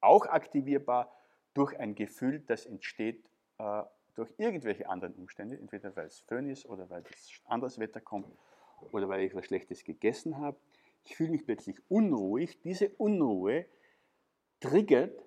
[0.00, 1.12] Auch aktivierbar
[1.52, 3.24] durch ein Gefühl, das entsteht
[3.58, 3.82] äh,
[4.14, 8.28] durch irgendwelche anderen Umstände, entweder weil es Föhn ist oder weil das anderes Wetter kommt
[8.92, 10.56] oder weil ich was Schlechtes gegessen habe.
[11.04, 12.60] Ich fühle mich plötzlich unruhig.
[12.62, 13.66] Diese Unruhe
[14.60, 15.24] triggert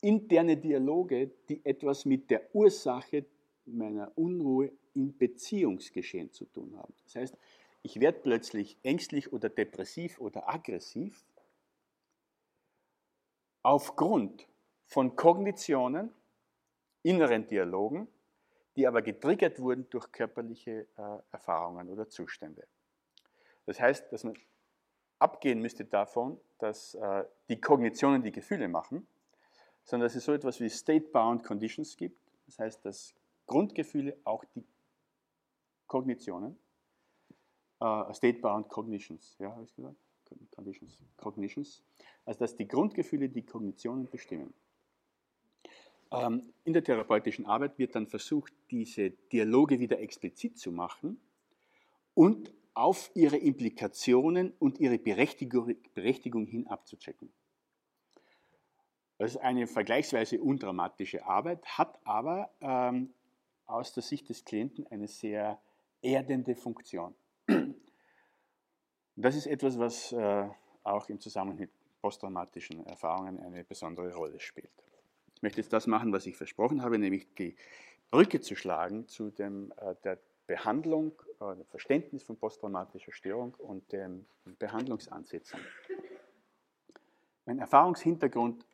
[0.00, 3.24] interne Dialoge, die etwas mit der Ursache
[3.64, 6.94] meiner Unruhe im Beziehungsgeschehen zu tun haben.
[7.04, 7.36] Das heißt,
[7.82, 11.24] ich werde plötzlich ängstlich oder depressiv oder aggressiv
[13.62, 14.48] aufgrund
[14.86, 16.10] von Kognitionen,
[17.08, 18.08] inneren Dialogen,
[18.76, 22.66] die aber getriggert wurden durch körperliche äh, Erfahrungen oder Zustände.
[23.66, 24.34] Das heißt, dass man
[25.18, 29.06] abgehen müsste davon, dass äh, die Kognitionen die Gefühle machen,
[29.84, 32.20] sondern dass es so etwas wie State-Bound Conditions gibt.
[32.46, 33.14] Das heißt, dass
[33.46, 34.64] Grundgefühle auch die
[35.86, 36.58] Kognitionen,
[37.80, 39.96] äh, State-Bound Cognitions, ja, habe ich gesagt?
[40.54, 41.82] Conditions, Cognitions,
[42.26, 44.52] also dass die Grundgefühle die Kognitionen bestimmen.
[46.10, 51.20] Ähm, in der therapeutischen Arbeit wird dann versucht, diese Dialoge wieder explizit zu machen
[52.14, 57.30] und auf ihre Implikationen und ihre Berechtigung, Berechtigung hin abzuchecken.
[59.18, 63.12] Das ist eine vergleichsweise undramatische Arbeit, hat aber ähm,
[63.66, 65.60] aus der Sicht des Klienten eine sehr
[66.00, 67.14] erdende Funktion.
[69.16, 70.48] Das ist etwas, was äh,
[70.84, 74.70] auch im Zusammenhang mit posttraumatischen Erfahrungen eine besondere Rolle spielt.
[75.38, 77.54] Ich möchte jetzt das machen, was ich versprochen habe, nämlich die
[78.10, 83.92] Brücke zu schlagen zu dem, äh, der Behandlung, äh, dem Verständnis von posttraumatischer Störung und
[83.92, 84.26] den
[84.58, 85.60] Behandlungsansätzen.
[87.46, 88.66] Mein Erfahrungshintergrund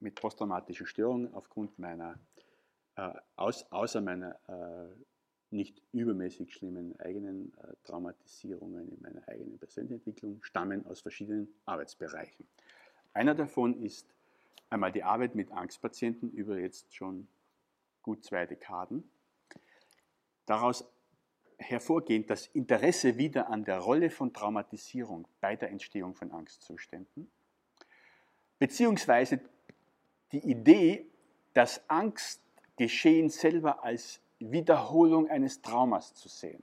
[0.00, 2.18] mit posttraumatischen Störungen aufgrund meiner,
[2.96, 4.88] äh, aus, außer meiner äh,
[5.50, 7.52] nicht übermäßig schlimmen eigenen
[7.84, 12.48] Traumatisierungen in meiner eigenen Persönlichkeitsentwicklung stammen aus verschiedenen Arbeitsbereichen.
[13.12, 14.12] Einer davon ist
[14.70, 17.28] Einmal die Arbeit mit Angstpatienten über jetzt schon
[18.02, 19.10] gut zwei Dekaden.
[20.46, 20.84] Daraus
[21.58, 27.30] hervorgehend das Interesse wieder an der Rolle von Traumatisierung bei der Entstehung von Angstzuständen,
[28.58, 29.40] beziehungsweise
[30.32, 31.06] die Idee,
[31.52, 36.62] dass Angstgeschehen selber als Wiederholung eines Traumas zu sehen.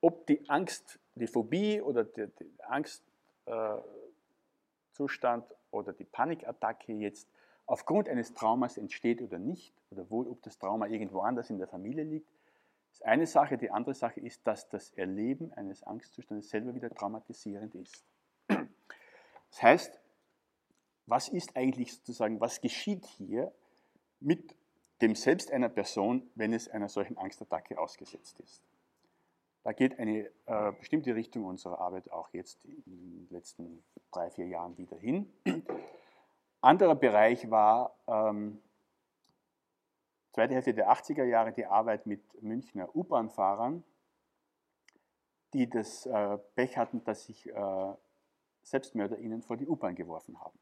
[0.00, 2.30] Ob die Angst, die Phobie oder der,
[2.68, 7.28] Angstzustand oder die Panikattacke jetzt
[7.66, 11.66] aufgrund eines Traumas entsteht oder nicht, oder wohl ob das Trauma irgendwo anders in der
[11.66, 12.30] Familie liegt,
[12.92, 13.58] ist eine Sache.
[13.58, 18.04] Die andere Sache ist, dass das Erleben eines Angstzustandes selber wieder traumatisierend ist.
[18.48, 20.00] Das heißt,
[21.06, 23.52] was ist eigentlich sozusagen, was geschieht hier
[24.20, 24.56] mit
[25.02, 28.62] dem Selbst einer Person, wenn es einer solchen Angstattacke ausgesetzt ist?
[29.66, 34.46] Da geht eine äh, bestimmte Richtung unserer Arbeit auch jetzt in den letzten drei, vier
[34.46, 35.28] Jahren wieder hin.
[36.60, 38.62] Anderer Bereich war ähm,
[40.30, 43.82] zweite Hälfte der 80er Jahre die Arbeit mit Münchner U-Bahn-Fahrern,
[45.52, 47.94] die das äh, Pech hatten, dass sich äh,
[48.62, 50.56] Selbstmörder ihnen vor die U-Bahn geworfen haben.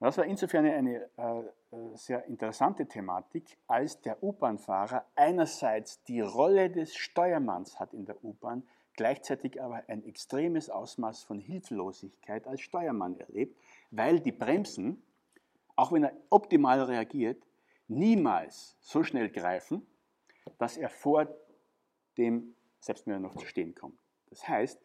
[0.00, 6.70] Das war insofern eine äh, äh, sehr interessante Thematik, als der U-Bahn-Fahrer einerseits die Rolle
[6.70, 8.62] des Steuermanns hat in der U-Bahn,
[8.94, 13.58] gleichzeitig aber ein extremes Ausmaß von Hilflosigkeit als Steuermann erlebt,
[13.90, 15.02] weil die Bremsen,
[15.74, 17.42] auch wenn er optimal reagiert,
[17.88, 19.84] niemals so schnell greifen,
[20.58, 21.26] dass er vor
[22.16, 23.98] dem Selbstmörder noch zu stehen kommt.
[24.30, 24.80] Das heißt,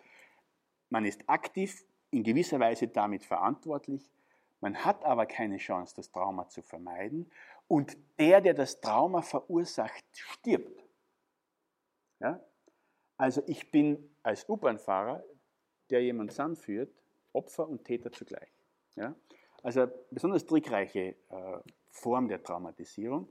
[0.90, 4.10] man ist aktiv in gewisser Weise damit verantwortlich,
[4.64, 7.30] man hat aber keine Chance, das Trauma zu vermeiden.
[7.68, 10.86] Und der, der das Trauma verursacht, stirbt.
[12.22, 12.40] Ja?
[13.18, 15.22] Also ich bin als U-Bahn-Fahrer,
[15.90, 16.90] der jemand anführt,
[17.34, 18.48] Opfer und Täter zugleich.
[18.96, 19.14] Ja?
[19.64, 21.58] Also besonders trickreiche äh,
[21.90, 23.28] Form der Traumatisierung.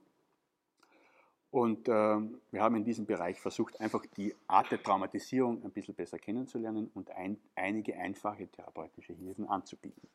[1.51, 5.95] Und äh, wir haben in diesem Bereich versucht, einfach die Art der Traumatisierung ein bisschen
[5.95, 10.11] besser kennenzulernen und ein, einige einfache therapeutische Hilfen anzubieten.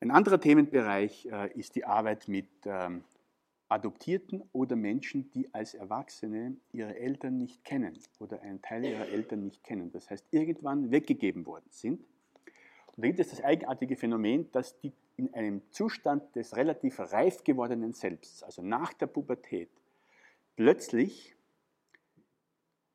[0.00, 3.02] Ein anderer Themenbereich äh, ist die Arbeit mit ähm,
[3.68, 9.42] Adoptierten oder Menschen, die als Erwachsene ihre Eltern nicht kennen oder einen Teil ihrer Eltern
[9.42, 9.90] nicht kennen.
[9.90, 12.00] Das heißt, irgendwann weggegeben worden sind.
[12.94, 17.42] Und da gibt es das eigenartige Phänomen, dass die in einem Zustand des relativ reif
[17.42, 19.68] gewordenen Selbsts, also nach der Pubertät,
[20.54, 21.34] plötzlich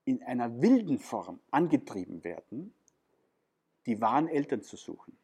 [0.06, 2.74] in einer wilden Form angetrieben werden,
[3.86, 5.18] die wahren Eltern zu suchen.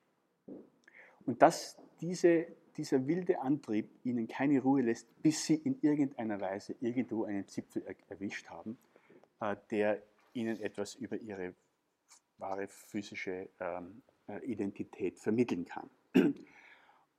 [1.29, 6.75] Und dass diese, dieser wilde Antrieb ihnen keine Ruhe lässt, bis sie in irgendeiner Weise
[6.81, 8.79] irgendwo einen Zipfel er, erwischt haben,
[9.39, 10.01] äh, der
[10.33, 11.53] ihnen etwas über ihre
[12.39, 15.91] wahre physische ähm, äh, Identität vermitteln kann.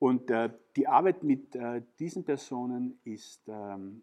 [0.00, 4.02] Und äh, die Arbeit mit äh, diesen Personen ist ähm,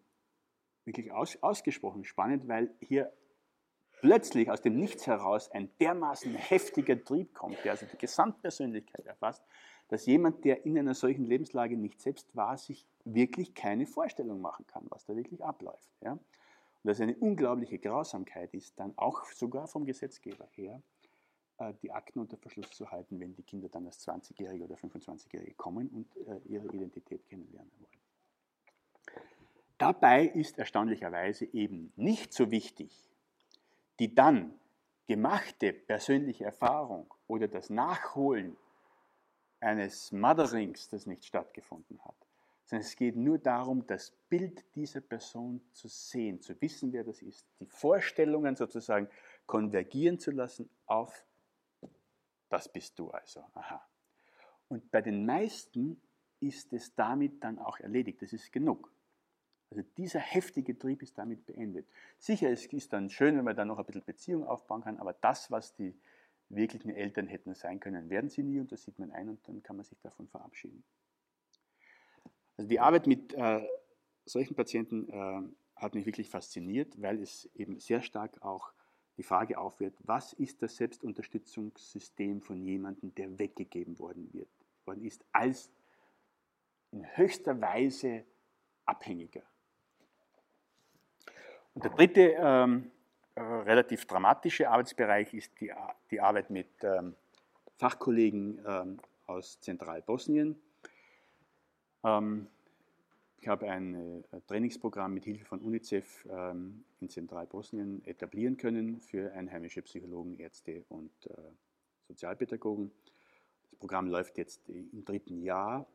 [0.86, 3.12] wirklich aus, ausgesprochen spannend, weil hier
[4.00, 9.44] plötzlich aus dem Nichts heraus ein dermaßen heftiger Trieb kommt, der also die Gesamtpersönlichkeit erfasst,
[9.88, 14.66] dass jemand, der in einer solchen Lebenslage nicht selbst war, sich wirklich keine Vorstellung machen
[14.66, 15.88] kann, was da wirklich abläuft.
[16.02, 16.12] Ja?
[16.12, 16.20] Und
[16.84, 20.82] dass eine unglaubliche Grausamkeit ist, dann auch sogar vom Gesetzgeber her,
[21.58, 25.54] äh, die Akten unter Verschluss zu halten, wenn die Kinder dann als 20-Jährige oder 25-Jährige
[25.54, 27.88] kommen und äh, ihre Identität kennenlernen wollen.
[29.78, 32.90] Dabei ist erstaunlicherweise eben nicht so wichtig,
[34.00, 34.54] die dann
[35.06, 38.56] gemachte persönliche Erfahrung oder das Nachholen
[39.60, 42.14] eines Motherings, das nicht stattgefunden hat,
[42.66, 47.22] sondern es geht nur darum, das Bild dieser Person zu sehen, zu wissen, wer das
[47.22, 49.08] ist, die Vorstellungen sozusagen
[49.46, 51.24] konvergieren zu lassen auf
[52.48, 53.44] das bist du also.
[53.54, 53.86] Aha.
[54.68, 56.00] Und bei den meisten
[56.40, 58.92] ist es damit dann auch erledigt, das ist genug.
[59.70, 61.86] Also dieser heftige Trieb ist damit beendet.
[62.18, 65.12] Sicher, es ist dann schön, wenn man dann noch ein bisschen Beziehung aufbauen kann, aber
[65.12, 65.94] das, was die
[66.48, 69.62] wirklichen Eltern hätten sein können, werden sie nie und das sieht man ein und dann
[69.62, 70.82] kann man sich davon verabschieden.
[72.56, 73.66] Also die Arbeit mit äh,
[74.24, 75.42] solchen Patienten äh,
[75.76, 78.72] hat mich wirklich fasziniert, weil es eben sehr stark auch
[79.16, 84.48] die Frage aufwirft, was ist das Selbstunterstützungssystem von jemandem, der weggegeben worden, wird,
[84.84, 85.70] worden ist, als
[86.92, 88.24] in höchster Weise
[88.86, 89.42] Abhängiger.
[91.74, 92.90] Und der dritte ähm,
[93.38, 95.72] äh, relativ dramatische Arbeitsbereich ist die,
[96.10, 97.14] die Arbeit mit ähm,
[97.76, 100.60] Fachkollegen ähm, aus Zentralbosnien.
[102.02, 102.48] Ähm,
[103.40, 109.32] ich habe ein äh, Trainingsprogramm mit Hilfe von UNICEF ähm, in Zentralbosnien etablieren können für
[109.32, 111.34] einheimische Psychologen, Ärzte und äh,
[112.08, 112.90] Sozialpädagogen.
[113.70, 115.86] Das Programm läuft jetzt im dritten Jahr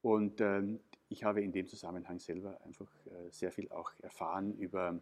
[0.00, 2.90] und ähm, ich habe in dem Zusammenhang selber einfach
[3.30, 4.98] sehr viel auch erfahren über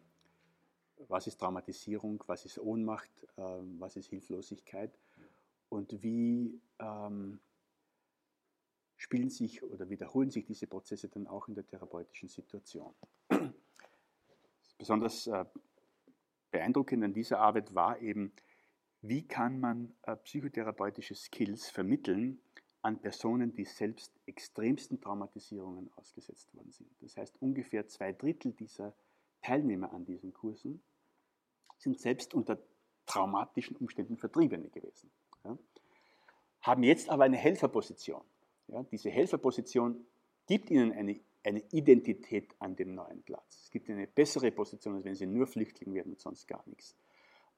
[1.09, 4.93] was ist Traumatisierung, was ist Ohnmacht, ähm, was ist Hilflosigkeit
[5.69, 7.41] und wie ähm,
[8.97, 12.95] spielen sich oder wiederholen sich diese Prozesse dann auch in der therapeutischen Situation.
[14.79, 15.45] Besonders äh,
[16.51, 18.33] beeindruckend an dieser Arbeit war eben,
[19.03, 22.41] wie kann man äh, psychotherapeutische Skills vermitteln
[22.83, 26.91] an Personen, die selbst extremsten Traumatisierungen ausgesetzt worden sind.
[27.01, 28.95] Das heißt, ungefähr zwei Drittel dieser
[29.43, 30.83] Teilnehmer an diesen Kursen
[31.81, 32.59] sind selbst unter
[33.07, 35.11] traumatischen Umständen Vertriebene gewesen.
[35.45, 35.59] Ja.
[36.63, 38.23] Haben jetzt aber eine Helferposition.
[38.69, 40.07] Ja, diese Helferposition
[40.47, 43.63] gibt ihnen eine, eine Identität an dem neuen Platz.
[43.65, 46.95] Es gibt eine bessere Position, als wenn sie nur Flüchtling werden und sonst gar nichts.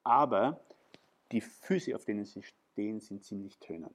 [0.04, 0.60] Aber
[1.32, 3.94] die Füße, auf denen sie stehen, sind ziemlich tönern.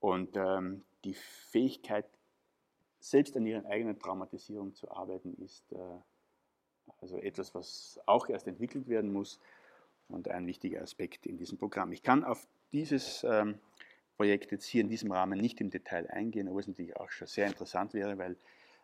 [0.00, 2.06] Und ähm, die Fähigkeit,
[3.00, 5.76] selbst an ihren eigenen Traumatisierung zu arbeiten, ist äh,
[7.00, 9.40] also etwas, was auch erst entwickelt werden muss
[10.08, 11.92] und ein wichtiger Aspekt in diesem Programm.
[11.92, 13.58] Ich kann auf dieses ähm,
[14.16, 17.28] Projekt jetzt hier in diesem Rahmen nicht im Detail eingehen, aber es natürlich auch schon
[17.28, 18.36] sehr interessant wäre, weil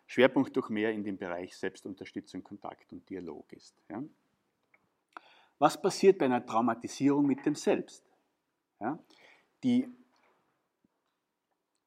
[0.07, 3.75] Schwerpunkt doch mehr in dem Bereich Selbstunterstützung, Kontakt und Dialog ist.
[3.89, 4.03] Ja?
[5.59, 8.05] Was passiert bei einer Traumatisierung mit dem Selbst?
[8.81, 8.99] Ja?
[9.63, 9.89] Die,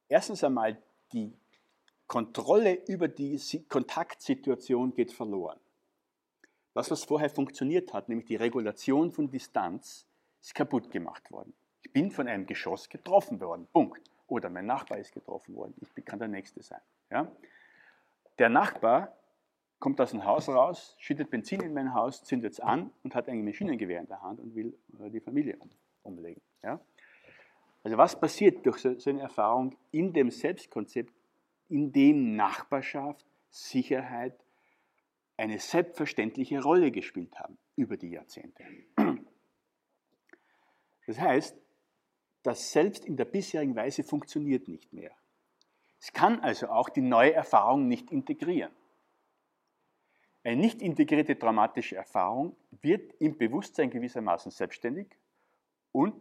[0.10, 0.82] erstens einmal
[1.14, 1.32] die
[2.08, 5.60] Kontrolle über die Kontaktsituation geht verloren.
[6.78, 10.06] Das, was vorher funktioniert hat, nämlich die Regulation von Distanz,
[10.40, 11.56] ist kaputt gemacht worden.
[11.82, 14.12] Ich bin von einem Geschoss getroffen worden, Punkt.
[14.28, 16.82] Oder mein Nachbar ist getroffen worden, ich kann der Nächste sein.
[17.10, 17.32] Ja?
[18.38, 19.18] Der Nachbar
[19.80, 23.28] kommt aus dem Haus raus, schüttet Benzin in mein Haus, zündet es an und hat
[23.28, 25.72] ein Maschinengewehr in der Hand und will äh, die Familie um,
[26.04, 26.44] umlegen.
[26.62, 26.80] Ja?
[27.84, 31.12] Also was passiert durch so, so eine Erfahrung in dem Selbstkonzept,
[31.70, 34.40] in dem Nachbarschaft, Sicherheit,
[35.38, 38.64] eine selbstverständliche Rolle gespielt haben über die Jahrzehnte.
[41.06, 41.56] Das heißt,
[42.44, 45.12] das Selbst in der bisherigen Weise funktioniert nicht mehr.
[46.00, 48.72] Es kann also auch die neue Erfahrung nicht integrieren.
[50.44, 55.08] Eine nicht integrierte traumatische Erfahrung wird im Bewusstsein gewissermaßen selbstständig
[55.92, 56.16] und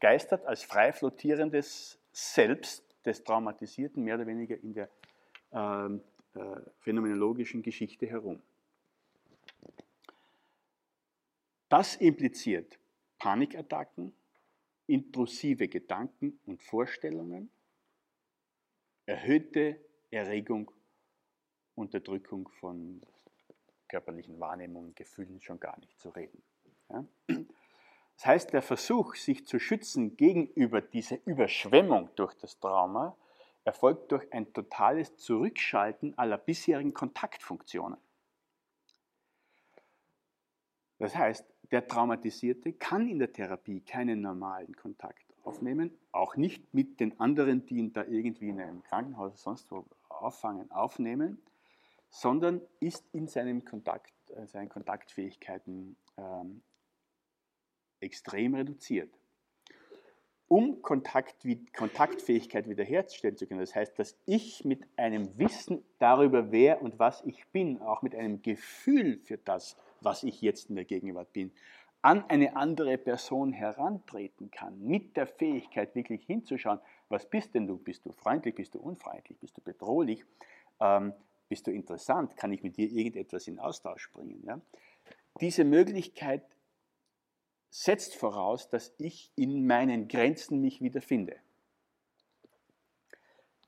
[0.00, 4.88] geistert als frei flottierendes Selbst des Traumatisierten mehr oder weniger in der
[5.52, 6.17] ähm, äh,
[6.80, 8.40] phänomenologischen Geschichte herum.
[11.68, 12.78] Das impliziert
[13.18, 14.14] Panikattacken,
[14.86, 17.50] intrusive Gedanken und Vorstellungen,
[19.06, 19.78] erhöhte
[20.10, 20.70] Erregung,
[21.74, 23.02] Unterdrückung von
[23.88, 26.42] körperlichen Wahrnehmungen, Gefühlen schon gar nicht zu reden.
[26.90, 27.04] Ja?
[28.16, 33.16] Das heißt, der Versuch, sich zu schützen gegenüber dieser Überschwemmung durch das Trauma,
[33.64, 37.98] erfolgt durch ein totales Zurückschalten aller bisherigen Kontaktfunktionen.
[40.98, 47.00] Das heißt, der Traumatisierte kann in der Therapie keinen normalen Kontakt aufnehmen, auch nicht mit
[47.00, 51.40] den anderen, die ihn da irgendwie in einem Krankenhaus oder sonst wo auffangen, aufnehmen,
[52.10, 56.62] sondern ist in seinen, Kontakt, äh, seinen Kontaktfähigkeiten ähm,
[58.00, 59.17] extrem reduziert.
[60.48, 61.46] Um Kontakt,
[61.76, 63.60] Kontaktfähigkeit wiederherstellen zu können.
[63.60, 68.14] Das heißt, dass ich mit einem Wissen darüber, wer und was ich bin, auch mit
[68.14, 71.52] einem Gefühl für das, was ich jetzt in der Gegenwart bin,
[72.00, 76.78] an eine andere Person herantreten kann, mit der Fähigkeit wirklich hinzuschauen,
[77.08, 77.76] was bist denn du?
[77.76, 80.24] Bist du freundlich, bist du unfreundlich, bist du bedrohlich,
[80.80, 81.12] ähm,
[81.48, 84.42] bist du interessant, kann ich mit dir irgendetwas in Austausch bringen?
[84.46, 84.60] Ja?
[85.40, 86.42] Diese Möglichkeit
[87.70, 91.36] setzt voraus, dass ich in meinen Grenzen mich wiederfinde.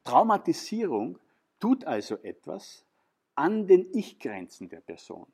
[0.05, 1.18] Traumatisierung
[1.59, 2.84] tut also etwas
[3.34, 5.26] an den Ich-Grenzen der Person.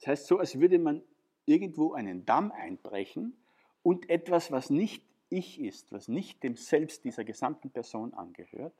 [0.00, 1.02] Das heißt, so als würde man
[1.46, 3.36] irgendwo einen Damm einbrechen
[3.82, 8.74] und etwas, was nicht ich ist, was nicht dem Selbst dieser gesamten Person angehört,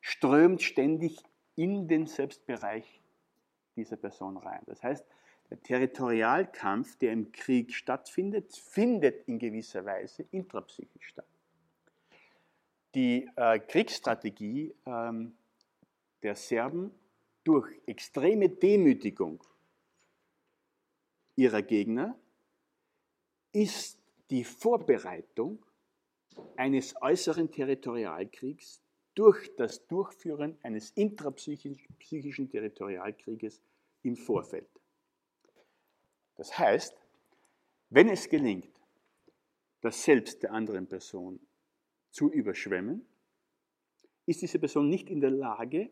[0.00, 1.22] strömt ständig
[1.54, 3.02] in den Selbstbereich
[3.76, 4.62] dieser Person rein.
[4.66, 5.04] Das heißt,
[5.52, 11.28] der Territorialkampf, der im Krieg stattfindet, findet in gewisser Weise intrapsychisch statt.
[12.94, 15.34] Die äh, Kriegsstrategie ähm,
[16.22, 16.90] der Serben
[17.44, 19.44] durch extreme Demütigung
[21.36, 22.18] ihrer Gegner
[23.52, 23.98] ist
[24.30, 25.62] die Vorbereitung
[26.56, 28.80] eines äußeren Territorialkriegs
[29.14, 33.60] durch das Durchführen eines intrapsychischen Territorialkrieges
[34.02, 34.81] im Vorfeld.
[36.42, 36.96] Das heißt,
[37.90, 38.74] wenn es gelingt,
[39.80, 41.38] das Selbst der anderen Person
[42.10, 43.06] zu überschwemmen,
[44.26, 45.88] ist diese Person nicht in der Lage,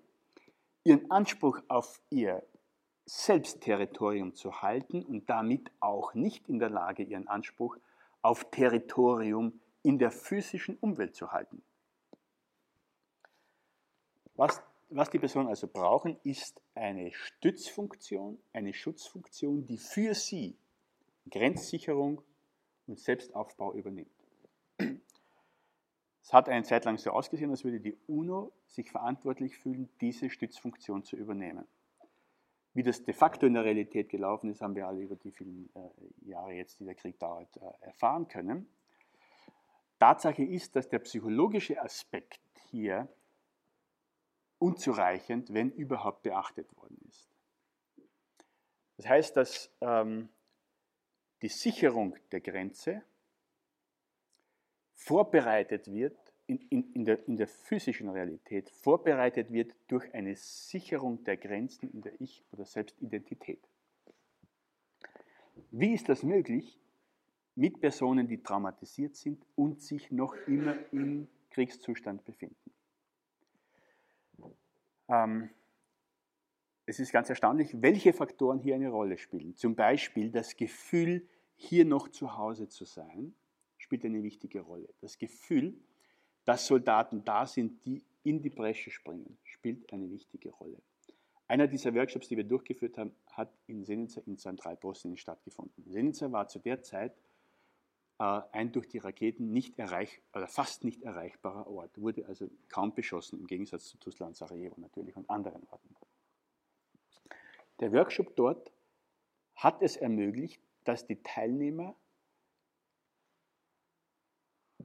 [0.83, 2.45] ihren Anspruch auf ihr
[3.07, 7.77] Selbstterritorium zu halten und damit auch nicht in der Lage, ihren Anspruch
[8.21, 11.63] auf Territorium in der physischen Umwelt zu halten.
[14.35, 20.57] Was was die Personen also brauchen, ist eine Stützfunktion, eine Schutzfunktion, die für sie
[21.31, 22.23] Grenzsicherung
[22.87, 24.11] und Selbstaufbau übernimmt.
[26.23, 30.31] Es hat eine Zeit lang so ausgesehen, als würde die UNO sich verantwortlich fühlen, diese
[30.31, 31.67] Stützfunktion zu übernehmen.
[32.73, 35.71] Wie das de facto in der Realität gelaufen ist, haben wir alle über die vielen
[35.75, 38.69] äh, Jahre jetzt, die der Krieg dauert, äh, erfahren können.
[39.99, 43.09] Tatsache ist, dass der psychologische Aspekt hier
[44.61, 47.29] unzureichend, wenn überhaupt beachtet worden ist.
[48.97, 50.29] Das heißt, dass ähm,
[51.43, 53.03] die Sicherung der Grenze
[54.95, 61.25] vorbereitet wird, in, in, in, der, in der physischen Realität, vorbereitet wird durch eine Sicherung
[61.25, 63.67] der Grenzen in der Ich- oder Selbstidentität.
[65.71, 66.79] Wie ist das möglich
[67.55, 72.70] mit Personen, die traumatisiert sind und sich noch immer im Kriegszustand befinden?
[75.11, 75.51] Ähm,
[76.87, 79.55] es ist ganz erstaunlich, welche Faktoren hier eine Rolle spielen.
[79.57, 83.35] Zum Beispiel das Gefühl, hier noch zu Hause zu sein,
[83.77, 84.89] spielt eine wichtige Rolle.
[85.01, 85.75] Das Gefühl,
[86.45, 90.81] dass Soldaten da sind, die in die Bresche springen, spielt eine wichtige Rolle.
[91.47, 95.85] Einer dieser Workshops, die wir durchgeführt haben, hat in Senica in Zentralbosnien stattgefunden.
[95.85, 97.13] Senica war zu der Zeit
[98.21, 103.41] ein durch die Raketen nicht erreich, oder fast nicht erreichbarer Ort, wurde also kaum beschossen,
[103.41, 105.97] im Gegensatz zu Tuzla und Sarajevo natürlich und anderen Orten.
[107.81, 108.71] Der Workshop dort
[109.55, 111.95] hat es ermöglicht, dass die Teilnehmer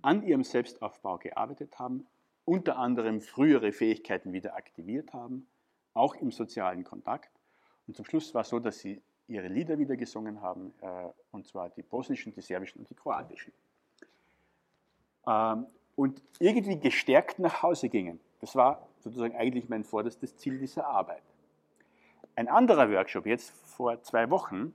[0.02, 2.08] an ihrem Selbstaufbau gearbeitet haben,
[2.46, 5.48] unter anderem frühere Fähigkeiten wieder aktiviert haben,
[5.94, 7.32] auch im sozialen Kontakt.
[7.88, 11.48] Und zum Schluss war es so, dass sie ihre Lieder wieder gesungen haben, äh, und
[11.48, 13.54] zwar die bosnischen, die serbischen und die kroatischen.
[15.28, 15.66] Ähm,
[15.96, 18.20] und irgendwie gestärkt nach Hause gingen.
[18.42, 21.24] Das war sozusagen eigentlich mein vorderstes Ziel dieser Arbeit.
[22.36, 24.74] Ein anderer Workshop, jetzt vor zwei Wochen,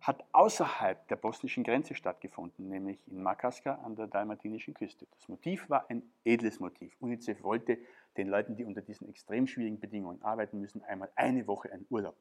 [0.00, 5.06] hat außerhalb der bosnischen Grenze stattgefunden, nämlich in Makaska an der dalmatinischen Küste.
[5.10, 6.94] Das Motiv war ein edles Motiv.
[7.00, 7.78] UNICEF wollte
[8.16, 12.16] den Leuten, die unter diesen extrem schwierigen Bedingungen arbeiten müssen, einmal eine Woche einen Urlaub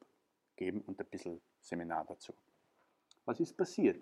[0.56, 2.34] geben und ein bisschen Seminar dazu.
[3.26, 4.01] Was ist passiert?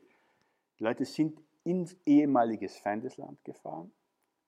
[0.80, 3.92] Die Leute sind ins ehemaliges Feindesland gefahren.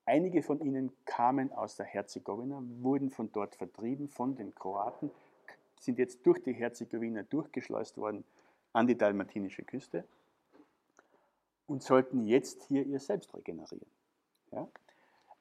[0.05, 5.09] Einige von ihnen kamen aus der Herzegowina, wurden von dort vertrieben, von den Kroaten,
[5.79, 8.23] sind jetzt durch die Herzegowina durchgeschleust worden
[8.73, 10.05] an die dalmatinische Küste
[11.67, 13.87] und sollten jetzt hier ihr Selbst regenerieren.
[14.51, 14.67] Ja?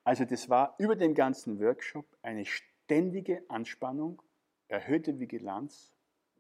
[0.05, 4.23] Also das war über den ganzen Workshop eine ständige Anspannung,
[4.69, 5.94] erhöhte Vigilanz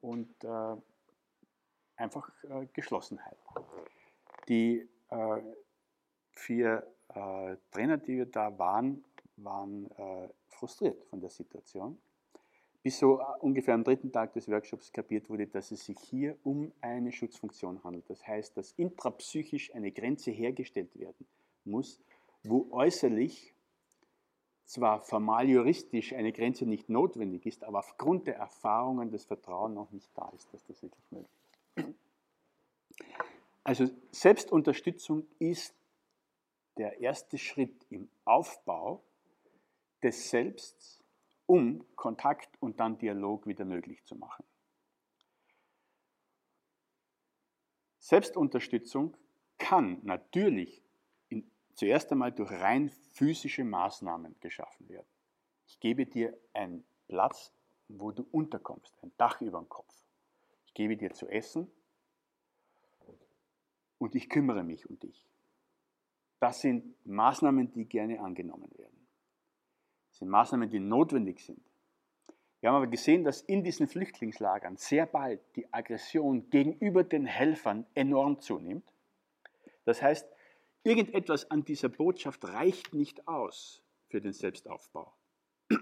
[0.04, 0.76] und äh,
[1.96, 3.38] einfach äh, Geschlossenheit.
[4.48, 5.42] Die äh,
[6.32, 9.02] vier äh, Trainer, die wir da waren,
[9.36, 11.98] waren äh, frustriert von der Situation.
[12.82, 16.36] Bis so äh, ungefähr am dritten Tag des Workshops kapiert wurde, dass es sich hier
[16.42, 18.10] um eine Schutzfunktion handelt.
[18.10, 21.26] Das heißt, dass intrapsychisch eine Grenze hergestellt werden
[21.64, 21.98] muss,
[22.42, 23.53] wo äußerlich
[24.64, 29.90] zwar formal juristisch eine Grenze nicht notwendig ist, aber aufgrund der Erfahrungen das Vertrauen noch
[29.90, 31.28] nicht da ist, dass das wirklich möglich
[31.76, 31.94] ist.
[33.62, 35.74] Also Selbstunterstützung ist
[36.76, 39.02] der erste Schritt im Aufbau
[40.02, 41.02] des Selbsts,
[41.46, 44.44] um Kontakt und dann Dialog wieder möglich zu machen.
[48.00, 49.16] Selbstunterstützung
[49.56, 50.83] kann natürlich
[51.74, 55.06] zuerst einmal durch rein physische Maßnahmen geschaffen werden.
[55.66, 57.52] Ich gebe dir einen Platz,
[57.88, 59.94] wo du unterkommst, ein Dach über dem Kopf.
[60.66, 61.70] Ich gebe dir zu essen
[63.98, 65.28] und ich kümmere mich um dich.
[66.40, 69.06] Das sind Maßnahmen, die gerne angenommen werden.
[70.10, 71.60] Das sind Maßnahmen, die notwendig sind.
[72.60, 77.86] Wir haben aber gesehen, dass in diesen Flüchtlingslagern sehr bald die Aggression gegenüber den Helfern
[77.94, 78.90] enorm zunimmt.
[79.84, 80.26] Das heißt,
[80.84, 85.12] irgendetwas an dieser Botschaft reicht nicht aus für den Selbstaufbau.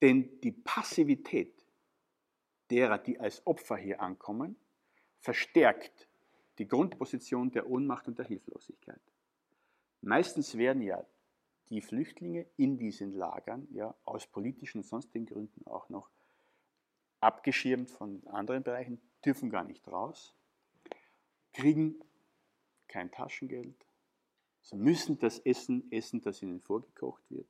[0.00, 1.66] Denn die Passivität
[2.70, 4.56] derer, die als Opfer hier ankommen,
[5.20, 6.08] verstärkt
[6.58, 9.00] die Grundposition der Ohnmacht und der Hilflosigkeit.
[10.00, 11.04] Meistens werden ja
[11.70, 16.10] die Flüchtlinge in diesen Lagern ja aus politischen und sonstigen Gründen auch noch
[17.20, 20.34] abgeschirmt von anderen Bereichen, dürfen gar nicht raus,
[21.52, 22.00] kriegen
[22.92, 23.86] kein Taschengeld,
[24.60, 27.48] sie müssen das Essen essen, das ihnen vorgekocht wird.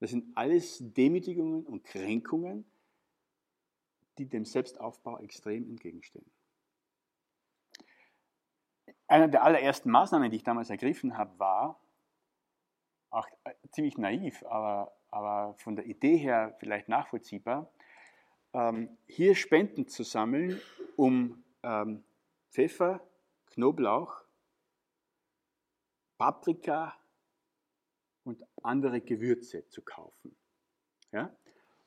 [0.00, 2.64] Das sind alles Demütigungen und Kränkungen,
[4.18, 6.30] die dem Selbstaufbau extrem entgegenstehen.
[9.06, 11.80] Eine der allerersten Maßnahmen, die ich damals ergriffen habe, war,
[13.10, 17.70] auch äh, ziemlich naiv, aber, aber von der Idee her vielleicht nachvollziehbar,
[18.52, 20.60] ähm, hier Spenden zu sammeln,
[20.96, 22.04] um ähm,
[22.50, 23.00] Pfeffer,
[23.46, 24.22] Knoblauch,
[26.20, 26.94] Paprika
[28.24, 30.36] und andere Gewürze zu kaufen.
[31.12, 31.34] Ja?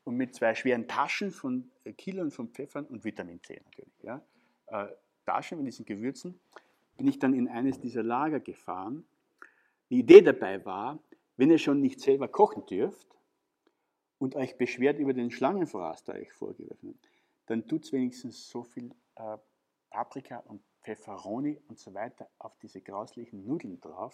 [0.05, 3.93] Und mit zwei schweren Taschen von äh, Kiloen von Pfeffern und Vitamin C natürlich.
[4.01, 4.25] Ja?
[4.65, 4.87] Äh,
[5.27, 6.39] Taschen mit diesen Gewürzen
[6.97, 9.05] bin ich dann in eines dieser Lager gefahren.
[9.91, 10.97] Die Idee dabei war,
[11.37, 13.15] wenn ihr schon nicht selber kochen dürft
[14.17, 17.09] und euch beschwert über den Schlangenfraß, der euch vorgeworfen wird,
[17.45, 19.37] dann tut es wenigstens so viel äh,
[19.91, 24.13] Paprika und Pfefferoni und so weiter auf diese grauslichen Nudeln drauf,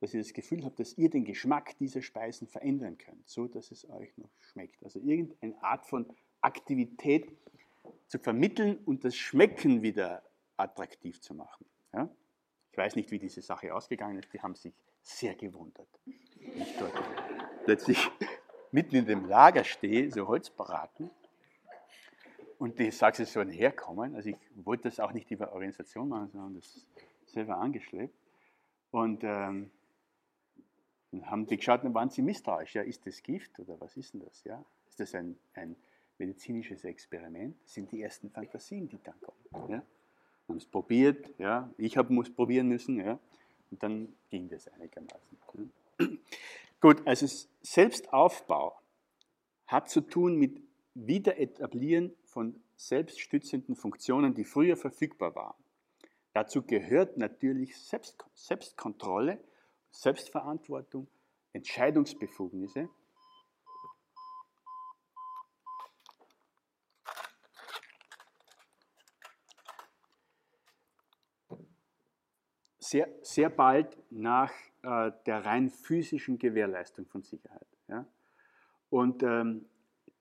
[0.00, 3.70] dass ihr das Gefühl habt, dass ihr den Geschmack dieser Speisen verändern könnt, so dass
[3.70, 4.82] es euch noch schmeckt.
[4.82, 6.06] Also irgendeine Art von
[6.40, 7.30] Aktivität
[8.06, 10.22] zu vermitteln und das Schmecken wieder
[10.56, 11.66] attraktiv zu machen.
[11.92, 12.08] Ja?
[12.72, 15.88] Ich weiß nicht, wie diese Sache ausgegangen ist, die haben sich sehr gewundert.
[16.36, 16.94] Ich dort
[17.64, 18.10] plötzlich
[18.72, 21.10] mitten in dem Lager stehe, so Holzbaraten,
[22.60, 24.14] und die Sachsen sollen herkommen.
[24.14, 26.86] Also ich wollte das auch nicht über Organisation machen, sondern das
[27.26, 28.14] selber angeschleppt.
[28.90, 29.70] Und ähm,
[31.10, 32.74] dann haben die geschaut, dann waren sie misstrauisch.
[32.74, 34.44] Ja, ist das Gift oder was ist denn das?
[34.44, 34.62] Ja?
[34.88, 35.74] Ist das ein, ein
[36.18, 37.56] medizinisches Experiment?
[37.64, 39.70] Das sind die ersten Fantasien, die dann kommen.
[39.72, 39.82] Ja?
[40.50, 43.18] haben es probiert, ja, ich habe es probieren müssen, ja,
[43.70, 45.38] und dann ging das einigermaßen.
[46.80, 47.26] Gut, also
[47.62, 48.76] Selbstaufbau
[49.66, 50.60] hat zu tun mit
[50.94, 55.62] Wiederetablieren von selbststützenden Funktionen, die früher verfügbar waren.
[56.32, 59.42] Dazu gehört natürlich Selbst Selbstkontrolle,
[59.90, 61.08] Selbstverantwortung,
[61.52, 62.88] Entscheidungsbefugnisse
[72.78, 74.52] sehr, sehr bald nach
[74.82, 77.66] äh, der rein physischen Gewährleistung von Sicherheit.
[77.88, 78.06] Ja?
[78.88, 79.66] Und ähm,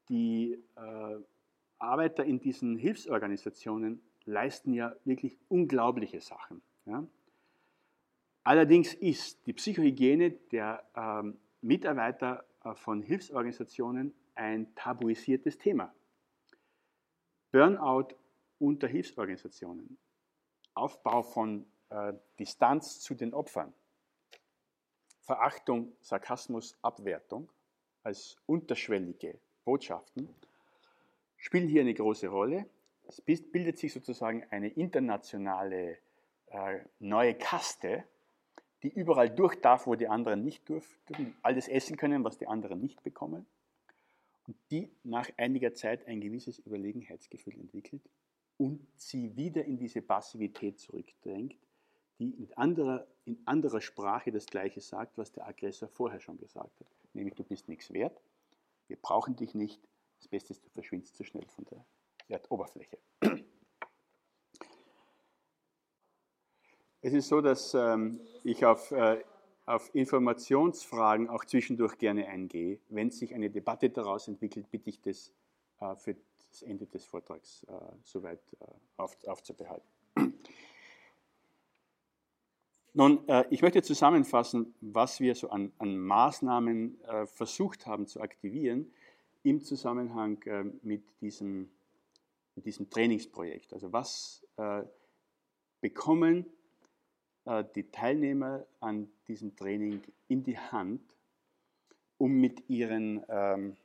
[0.10, 1.18] die äh,
[1.80, 6.62] Arbeiter in diesen Hilfsorganisationen leisten ja wirklich unglaubliche Sachen.
[6.86, 7.08] Ja?
[8.44, 15.94] Allerdings ist die Psychohygiene der ähm, Mitarbeiter äh, von Hilfsorganisationen ein tabuisiertes Thema.
[17.52, 18.16] Burnout
[18.60, 19.98] unter Hilfsorganisationen,
[20.74, 23.74] Aufbau von äh, Distanz zu den Opfern,
[25.22, 27.52] Verachtung, Sarkasmus, Abwertung
[28.04, 30.34] als unterschwellige Botschaften
[31.40, 32.66] spielen hier eine große Rolle.
[33.08, 35.98] Es bildet sich sozusagen eine internationale
[36.48, 38.04] äh, neue Kaste,
[38.84, 42.80] die überall durch darf, wo die anderen nicht dürfen, alles essen können, was die anderen
[42.80, 43.46] nicht bekommen
[44.48, 48.02] und die nach einiger Zeit ein gewisses Überlegenheitsgefühl entwickelt
[48.58, 51.56] und sie wieder in diese Passivität zurückdrängt,
[52.20, 56.80] die in anderer, in anderer Sprache das Gleiche sagt, was der Aggressor vorher schon gesagt
[56.80, 56.88] hat.
[57.14, 58.20] Nämlich, du bist nichts wert,
[58.88, 59.80] wir brauchen dich nicht,
[60.20, 61.86] das Beste ist, du verschwindest zu schnell von der
[62.28, 62.98] Erdoberfläche.
[67.02, 69.24] Es ist so, dass ähm, ich auf, äh,
[69.66, 72.80] auf Informationsfragen auch zwischendurch gerne eingehe.
[72.90, 75.32] Wenn sich eine Debatte daraus entwickelt, bitte ich das
[75.80, 76.18] äh, für
[76.50, 78.66] das Ende des Vortrags äh, soweit äh,
[78.98, 79.88] auf, aufzubehalten.
[82.94, 88.20] Nun, äh, ich möchte zusammenfassen, was wir so an, an Maßnahmen äh, versucht haben zu
[88.20, 88.92] aktivieren
[89.44, 91.70] im Zusammenhang äh, mit, diesem,
[92.56, 93.74] mit diesem Trainingsprojekt.
[93.74, 94.46] Also was
[95.80, 96.46] bekommen
[97.76, 101.02] die Teilnehmer an diesem Training in die Hand,
[102.18, 103.78] um mit ihren ähm,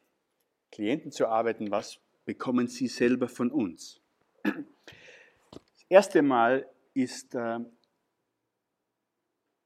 [0.73, 4.01] Klienten zu arbeiten, was bekommen sie selber von uns.
[4.43, 7.61] Das erste Mal ist äh,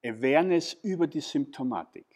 [0.04, 2.06] Awareness über die Symptomatik.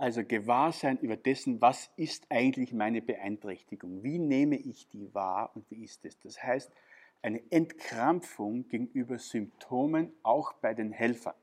[0.00, 4.02] Also Gewahrsein über dessen, was ist eigentlich meine Beeinträchtigung?
[4.02, 6.18] Wie nehme ich die wahr und wie ist es?
[6.20, 6.72] Das heißt,
[7.20, 11.34] eine Entkrampfung gegenüber Symptomen auch bei den Helfern.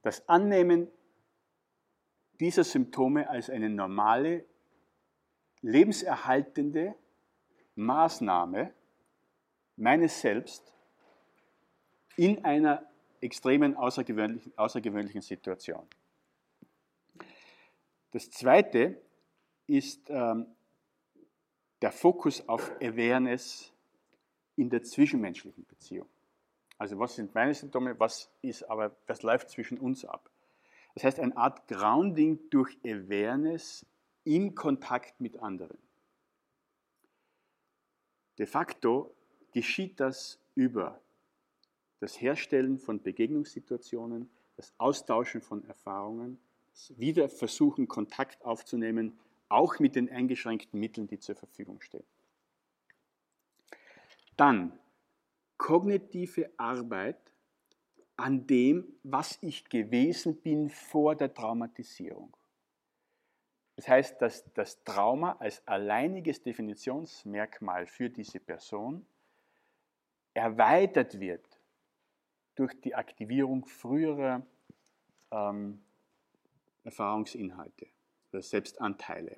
[0.00, 0.88] Das Annehmen
[2.40, 4.46] dieser Symptome als eine normale,
[5.60, 6.94] lebenserhaltende
[7.74, 8.72] Maßnahme
[9.76, 10.72] meines Selbst
[12.16, 12.82] in einer
[13.20, 15.86] extremen außergewöhnlichen, außergewöhnlichen Situation.
[18.18, 19.00] Das zweite
[19.68, 20.46] ist ähm,
[21.80, 23.72] der Fokus auf Awareness
[24.56, 26.08] in der zwischenmenschlichen Beziehung.
[26.78, 30.28] Also was sind meine Symptome, was ist aber, was läuft zwischen uns ab?
[30.94, 33.86] Das heißt, eine Art Grounding durch Awareness
[34.24, 35.78] im Kontakt mit anderen.
[38.36, 39.14] De facto
[39.52, 41.00] geschieht das über
[42.00, 46.40] das Herstellen von Begegnungssituationen, das Austauschen von Erfahrungen,
[46.78, 49.18] das Wiederversuchen, Kontakt aufzunehmen,
[49.48, 52.04] auch mit den eingeschränkten Mitteln, die zur Verfügung stehen.
[54.36, 54.78] Dann
[55.56, 57.18] kognitive Arbeit
[58.16, 62.36] an dem, was ich gewesen bin vor der Traumatisierung.
[63.74, 69.04] Das heißt, dass das Trauma als alleiniges Definitionsmerkmal für diese Person
[70.32, 71.60] erweitert wird
[72.54, 74.46] durch die Aktivierung früherer
[75.32, 75.80] ähm,
[76.88, 77.86] Erfahrungsinhalte
[78.32, 79.36] oder Selbstanteile.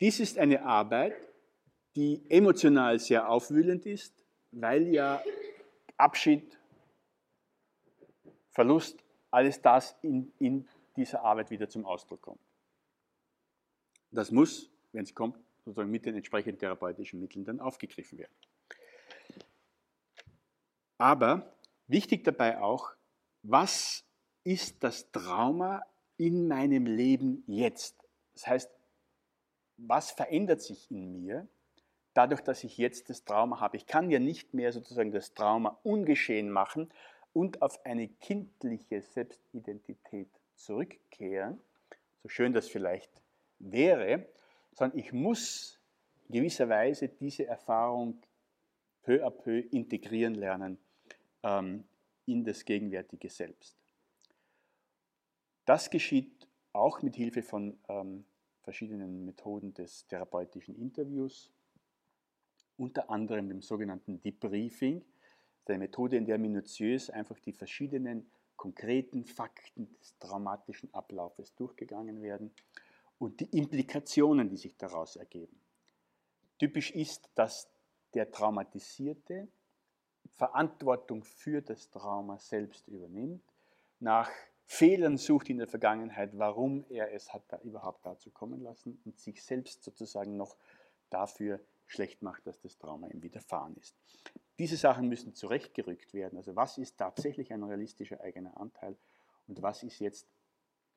[0.00, 1.14] Dies ist eine Arbeit,
[1.94, 4.12] die emotional sehr aufwühlend ist,
[4.50, 5.22] weil ja
[5.96, 6.58] Abschied,
[8.50, 8.98] Verlust,
[9.30, 12.40] alles das in, in dieser Arbeit wieder zum Ausdruck kommt.
[14.10, 18.34] Das muss, wenn es kommt, sozusagen mit den entsprechenden therapeutischen Mitteln dann aufgegriffen werden.
[20.98, 21.54] Aber
[21.86, 22.92] wichtig dabei auch,
[23.42, 24.03] was
[24.44, 25.82] ist das Trauma
[26.16, 27.96] in meinem Leben jetzt?
[28.34, 28.70] Das heißt,
[29.76, 31.48] was verändert sich in mir
[32.12, 33.76] dadurch, dass ich jetzt das Trauma habe?
[33.76, 36.90] Ich kann ja nicht mehr sozusagen das Trauma ungeschehen machen,
[37.34, 41.60] und auf eine kindliche Selbstidentität zurückkehren,
[42.22, 43.10] so schön das vielleicht
[43.58, 44.26] wäre,
[44.72, 45.78] sondern ich muss
[46.30, 48.22] gewisserweise diese Erfahrung
[49.02, 50.78] peu à peu integrieren lernen
[51.42, 51.84] ähm,
[52.24, 53.76] in das gegenwärtige Selbst.
[55.64, 58.24] Das geschieht auch mit Hilfe von ähm,
[58.62, 61.50] verschiedenen Methoden des therapeutischen Interviews,
[62.76, 65.04] unter anderem dem sogenannten Debriefing,
[65.66, 72.52] eine Methode, in der minutiös einfach die verschiedenen konkreten Fakten des traumatischen Ablaufes durchgegangen werden
[73.18, 75.58] und die Implikationen, die sich daraus ergeben.
[76.58, 77.68] Typisch ist, dass
[78.12, 79.48] der Traumatisierte
[80.36, 83.42] Verantwortung für das Trauma selbst übernimmt,
[84.00, 84.30] nach
[84.66, 89.18] Fehlern sucht in der Vergangenheit, warum er es hat da überhaupt dazu kommen lassen und
[89.18, 90.56] sich selbst sozusagen noch
[91.10, 93.94] dafür schlecht macht, dass das Trauma ihm widerfahren ist.
[94.58, 96.36] Diese Sachen müssen zurechtgerückt werden.
[96.38, 98.96] Also was ist tatsächlich ein realistischer eigener Anteil
[99.46, 100.26] und was ist jetzt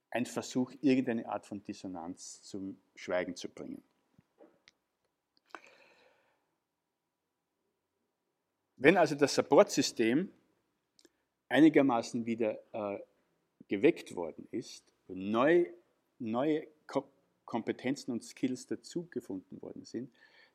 [0.10, 3.84] ein Versuch, irgendeine Art von Dissonanz zum Schweigen zu bringen.
[8.78, 10.32] Wenn also das Supportsystem
[11.50, 13.00] einigermaßen wieder äh,
[13.68, 15.66] geweckt worden ist, neu,
[16.20, 16.68] neue
[17.46, 20.12] Kompetenzen und Skills dazugefunden worden sind,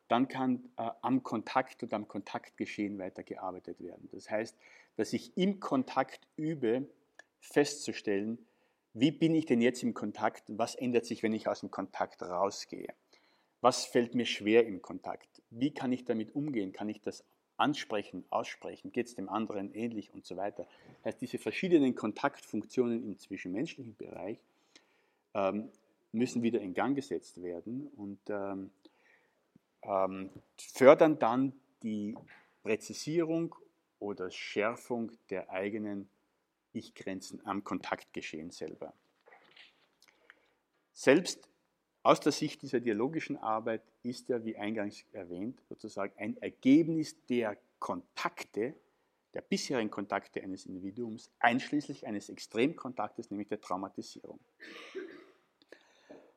[0.09, 4.09] dann kann äh, am Kontakt und am Kontaktgeschehen weitergearbeitet werden.
[4.13, 4.57] Das heißt,
[4.97, 6.87] dass ich im Kontakt übe,
[7.41, 8.39] festzustellen,
[8.95, 12.23] wie bin ich denn jetzt im Kontakt was ändert sich, wenn ich aus dem Kontakt
[12.23, 12.93] rausgehe.
[13.63, 15.41] Was fällt mir schwer im Kontakt?
[15.51, 16.73] Wie kann ich damit umgehen?
[16.73, 17.25] Kann ich das
[17.63, 18.93] ansprechen, aussprechen?
[18.93, 20.67] Geht es dem anderen ähnlich und so weiter?
[20.99, 24.39] Das heißt, diese verschiedenen Kontaktfunktionen im zwischenmenschlichen Bereich
[25.35, 25.71] ähm,
[26.11, 28.71] müssen wieder in Gang gesetzt werden und ähm,
[29.83, 31.53] ähm, fördern dann
[31.83, 32.17] die
[32.63, 33.55] Präzisierung
[33.99, 36.09] oder Schärfung der eigenen
[36.73, 38.93] Ich-Grenzen am Kontaktgeschehen selber.
[40.93, 41.49] Selbst
[42.03, 47.57] aus der Sicht dieser dialogischen Arbeit ist ja, wie eingangs erwähnt, sozusagen ein Ergebnis der
[47.79, 48.75] Kontakte,
[49.35, 54.41] der bisherigen Kontakte eines Individuums, einschließlich eines Extremkontaktes, nämlich der Traumatisierung.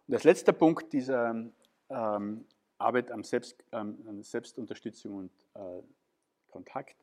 [0.07, 1.51] Und als letzter Punkt dieser
[1.89, 2.45] ähm,
[2.78, 5.82] Arbeit am Selbst, ähm, Selbstunterstützung und äh,
[6.49, 6.95] Kontakt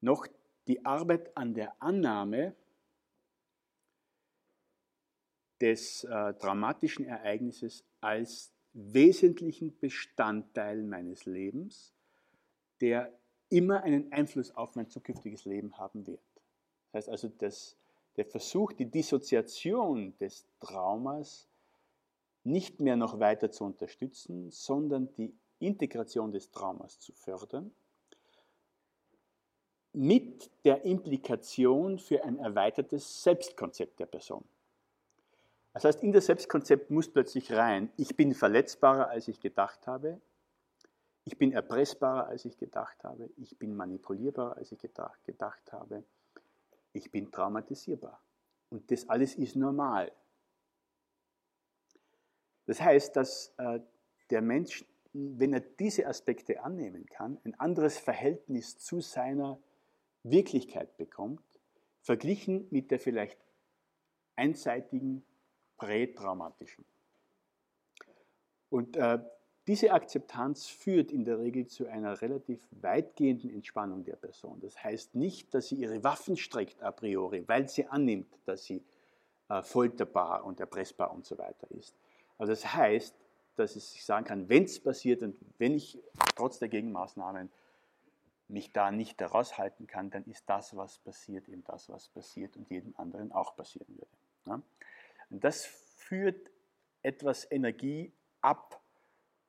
[0.00, 0.26] noch
[0.68, 2.54] die Arbeit an der Annahme
[5.60, 11.94] des äh, dramatischen Ereignisses als wesentlichen Bestandteil meines Lebens,
[12.80, 13.12] der
[13.48, 16.20] immer einen Einfluss auf mein zukünftiges Leben haben wird.
[16.92, 17.76] Das heißt also, dass
[18.16, 21.48] der Versuch, die Dissoziation des Traumas
[22.42, 27.72] nicht mehr noch weiter zu unterstützen, sondern die Integration des Traumas zu fördern,
[29.92, 34.44] mit der Implikation für ein erweitertes Selbstkonzept der Person.
[35.74, 40.20] Das heißt, in das Selbstkonzept muss plötzlich rein, ich bin verletzbarer, als ich gedacht habe,
[41.24, 46.04] ich bin erpressbarer, als ich gedacht habe, ich bin manipulierbarer, als ich gedacht, gedacht habe,
[46.92, 48.22] ich bin traumatisierbar.
[48.70, 50.12] Und das alles ist normal.
[52.66, 53.80] Das heißt, dass äh,
[54.30, 59.58] der Mensch, wenn er diese Aspekte annehmen kann, ein anderes Verhältnis zu seiner
[60.22, 61.42] Wirklichkeit bekommt,
[62.00, 63.38] verglichen mit der vielleicht
[64.36, 65.24] einseitigen
[65.76, 66.84] prätraumatischen.
[68.70, 69.18] Und äh,
[69.66, 74.60] diese Akzeptanz führt in der Regel zu einer relativ weitgehenden Entspannung der Person.
[74.60, 78.82] Das heißt nicht, dass sie ihre Waffen streckt a priori, weil sie annimmt, dass sie
[79.48, 81.94] äh, folterbar und erpressbar und so weiter ist.
[82.36, 83.14] Also das heißt,
[83.56, 85.98] dass es sich sagen kann, wenn es passiert und wenn ich
[86.36, 87.50] trotz der Gegenmaßnahmen
[88.48, 92.68] mich da nicht heraushalten kann, dann ist das, was passiert, eben das, was passiert und
[92.68, 94.10] jedem anderen auch passieren würde.
[94.46, 94.62] Ja?
[95.34, 95.66] Und das
[95.96, 96.52] führt
[97.02, 98.80] etwas Energie ab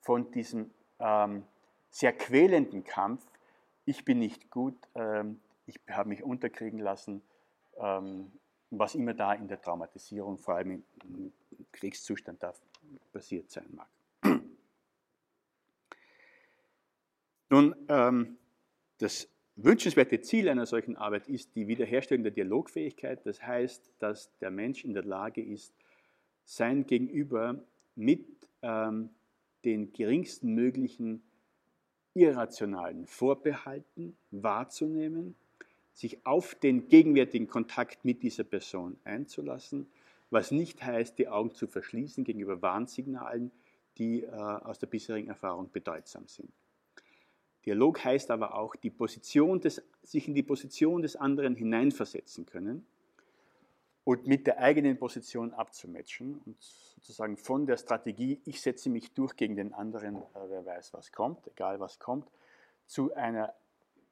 [0.02, 1.46] von diesem ähm,
[1.92, 3.24] sehr quälenden Kampf.
[3.86, 7.22] Ich bin nicht gut, ähm, ich habe mich unterkriegen lassen,
[7.78, 8.32] ähm,
[8.72, 11.32] was immer da in der Traumatisierung, vor allem im
[11.72, 12.56] Kriegszustand, da
[13.14, 13.88] passiert sein mag.
[17.52, 18.40] Nun, ähm,
[18.98, 23.26] das wünschenswerte Ziel einer solchen Arbeit ist die Wiederherstellung der Dialogfähigkeit.
[23.26, 25.74] Das heißt, dass der Mensch in der Lage ist,
[26.44, 27.64] sein Gegenüber
[27.96, 28.26] mit
[28.62, 29.10] ähm,
[29.64, 31.24] den geringsten möglichen
[32.14, 35.36] irrationalen Vorbehalten wahrzunehmen,
[35.94, 39.88] sich auf den gegenwärtigen Kontakt mit dieser Person einzulassen
[40.30, 43.52] was nicht heißt, die Augen zu verschließen gegenüber Warnsignalen,
[43.98, 46.52] die äh, aus der bisherigen Erfahrung bedeutsam sind.
[47.66, 52.86] Dialog heißt aber auch, die Position des, sich in die Position des anderen hineinversetzen können
[54.04, 59.36] und mit der eigenen Position abzumatchen und sozusagen von der Strategie, ich setze mich durch
[59.36, 62.30] gegen den anderen, äh, wer weiß, was kommt, egal was kommt,
[62.86, 63.54] zu einer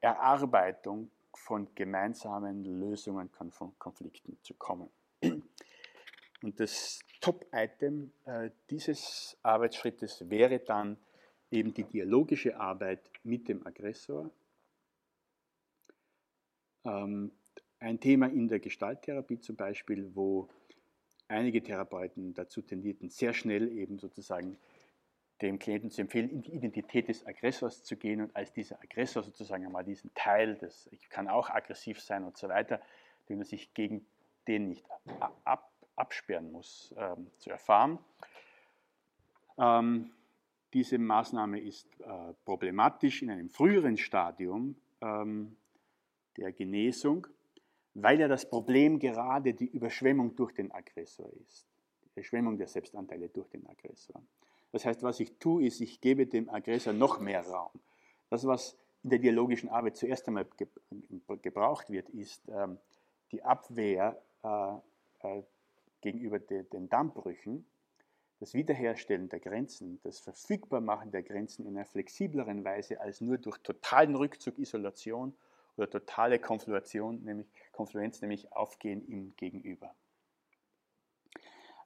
[0.01, 4.89] Erarbeitung von gemeinsamen Lösungen von Konflikten zu kommen.
[5.22, 10.97] Und das Top-Item äh, dieses Arbeitsschrittes wäre dann
[11.54, 14.30] eben die dialogische Arbeit mit dem Aggressor.
[16.84, 17.32] Ähm,
[17.80, 20.49] ein Thema in der Gestalttherapie zum Beispiel, wo
[21.28, 24.58] einige Therapeuten dazu tendierten, sehr schnell eben sozusagen
[25.41, 29.24] dem Klienten zu empfehlen, in die Identität des Aggressors zu gehen und als dieser Aggressor
[29.24, 32.82] sozusagen einmal diesen Teil, des, ich kann auch aggressiv sein und so weiter,
[33.30, 34.06] den er sich gegen
[34.47, 34.86] den nicht
[35.43, 37.99] ab, absperren muss, ähm, zu erfahren.
[39.58, 40.12] Ähm,
[40.74, 45.55] diese Maßnahme ist äh, problematisch in einem früheren Stadium ähm,
[46.38, 47.28] der Genesung,
[47.93, 51.67] weil ja das Problem gerade die Überschwemmung durch den Aggressor ist.
[52.03, 54.21] Die Überschwemmung der Selbstanteile durch den Aggressor.
[54.71, 57.80] Das heißt, was ich tue, ist, ich gebe dem Aggressor noch mehr Raum.
[58.30, 60.47] Das, was in der dialogischen Arbeit zuerst einmal
[61.41, 62.80] gebraucht wird, ist ähm,
[63.32, 64.74] die Abwehr äh,
[65.19, 65.43] äh,
[66.01, 67.65] gegenüber de, den Dammbrüchen,
[68.44, 73.58] das Wiederherstellen der Grenzen, das Verfügbarmachen der Grenzen in einer flexibleren Weise als nur durch
[73.60, 75.34] totalen Rückzug, Isolation
[75.78, 79.96] oder totale Konfluation, nämlich Konfluenz, nämlich Aufgehen im Gegenüber.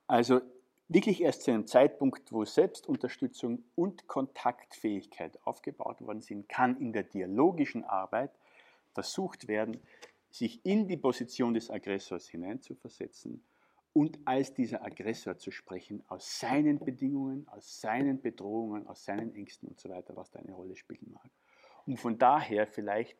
[0.07, 0.41] Also
[0.87, 7.03] wirklich erst zu einem Zeitpunkt, wo Selbstunterstützung und Kontaktfähigkeit aufgebaut worden sind, kann in der
[7.03, 8.31] dialogischen Arbeit
[8.95, 9.79] versucht werden,
[10.31, 13.43] sich in die Position des Aggressors hineinzuversetzen
[13.97, 19.69] und als dieser Aggressor zu sprechen, aus seinen Bedingungen, aus seinen Bedrohungen, aus seinen Ängsten
[19.69, 21.31] und so weiter, was da eine Rolle spielen mag.
[21.87, 23.17] um von daher vielleicht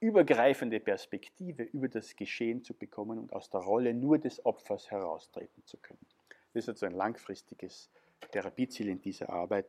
[0.00, 5.64] übergreifende Perspektive über das Geschehen zu bekommen und aus der Rolle nur des Opfers heraustreten
[5.64, 6.04] zu können.
[6.52, 7.88] Das ist also ein langfristiges
[8.32, 9.68] Therapieziel in dieser Arbeit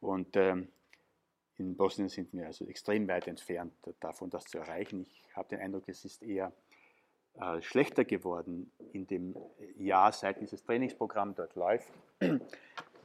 [0.00, 0.68] und ähm,
[1.58, 5.02] in Bosnien sind wir also extrem weit entfernt davon, das zu erreichen.
[5.02, 6.54] Ich habe den Eindruck, es ist eher
[7.40, 9.36] äh, schlechter geworden in dem
[9.76, 11.90] Jahr, seit dieses Trainingsprogramm dort läuft,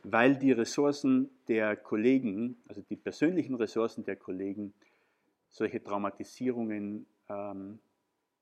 [0.04, 4.74] weil die Ressourcen der Kollegen, also die persönlichen Ressourcen der Kollegen,
[5.50, 7.80] solche Traumatisierungen ähm,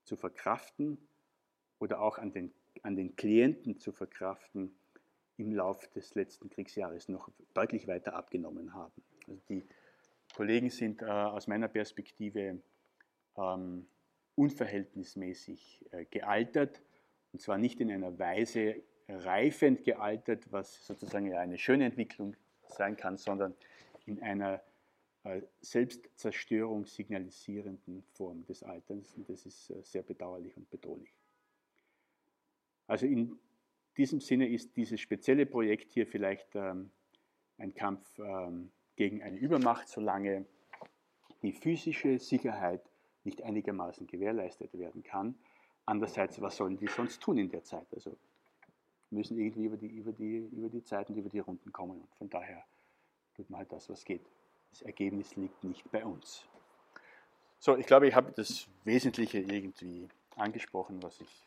[0.04, 0.98] zu verkraften
[1.80, 4.74] oder auch an den, an den Klienten zu verkraften,
[5.38, 9.02] im Laufe des letzten Kriegsjahres noch deutlich weiter abgenommen haben.
[9.28, 9.64] Also die
[10.36, 12.62] Kollegen sind äh, aus meiner Perspektive
[13.38, 13.88] ähm,
[14.36, 16.82] unverhältnismäßig äh, gealtert
[17.34, 22.36] und zwar nicht in einer Weise reifend gealtert, was sozusagen eine schöne Entwicklung
[22.68, 23.54] sein kann, sondern
[24.06, 24.62] in einer
[25.24, 29.14] äh, Selbstzerstörung signalisierenden Form des Alterns.
[29.16, 31.14] Und das ist äh, sehr bedauerlich und bedrohlich.
[32.88, 33.38] Also in
[33.98, 36.92] diesem Sinne ist dieses spezielle Projekt hier vielleicht ähm,
[37.58, 40.46] ein Kampf ähm, gegen eine Übermacht, solange
[41.42, 42.91] die physische Sicherheit
[43.24, 45.36] nicht einigermaßen gewährleistet werden kann.
[45.86, 47.88] Andererseits, was sollen die sonst tun in der Zeit?
[47.94, 48.16] Also
[49.10, 52.02] müssen irgendwie über die, über die, über die Zeiten, über die Runden kommen.
[52.02, 52.64] Und von daher
[53.36, 54.26] tut man halt das, was geht.
[54.72, 56.46] Das Ergebnis liegt nicht bei uns.
[57.60, 61.46] So, ich glaube, ich habe das Wesentliche irgendwie angesprochen, was ich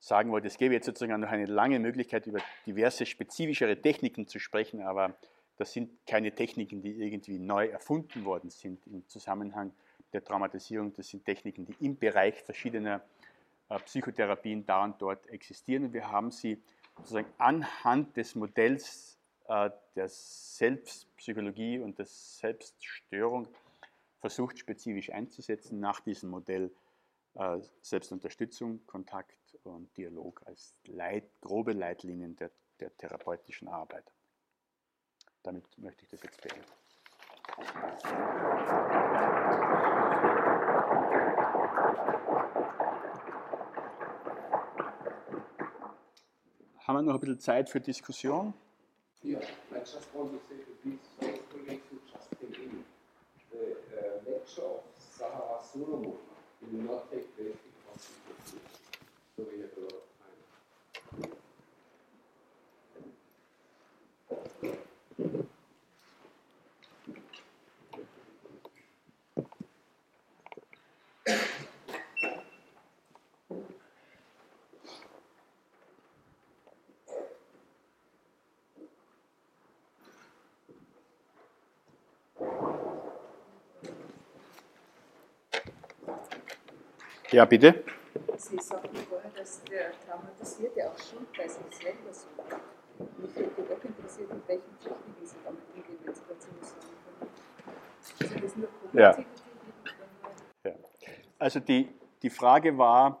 [0.00, 0.48] sagen wollte.
[0.48, 5.16] Es gäbe jetzt sozusagen noch eine lange Möglichkeit, über diverse spezifischere Techniken zu sprechen, aber
[5.56, 9.72] das sind keine Techniken, die irgendwie neu erfunden worden sind im Zusammenhang
[10.14, 10.94] der Traumatisierung.
[10.94, 13.02] Das sind Techniken, die im Bereich verschiedener
[13.68, 15.84] äh, Psychotherapien da und dort existieren.
[15.84, 16.62] Und wir haben sie
[16.96, 23.48] sozusagen anhand des Modells äh, der Selbstpsychologie und der Selbststörung
[24.20, 26.70] versucht, spezifisch einzusetzen nach diesem Modell
[27.34, 32.50] äh, Selbstunterstützung, Kontakt und Dialog als Leit, grobe Leitlinien der,
[32.80, 34.10] der therapeutischen Arbeit.
[35.42, 36.64] Damit möchte ich das jetzt beenden.
[46.86, 48.52] Haben wir noch ein bisschen Zeit für Diskussion?
[49.22, 49.38] Yeah,
[49.72, 50.98] I just want to say to who
[52.12, 52.84] just came in,
[53.50, 56.12] the uh, lecture of Sahara Solomon
[56.60, 58.60] will not take place because it was
[59.34, 61.34] So we have a lot of time.
[87.34, 87.82] Ja, bitte.
[88.36, 92.60] Sie sagten vorher, dass der Traumatisierte auch Schuld bei sich selber sucht.
[93.18, 96.86] Mich hätte doch interessiert, mit welchen Techniken Sie damit umgehen, wenn Sie dazu was sagen
[97.18, 98.30] können.
[98.30, 99.18] Sind das nur ja.
[100.64, 100.72] ja.
[101.40, 101.88] Also die,
[102.22, 103.20] die Frage war,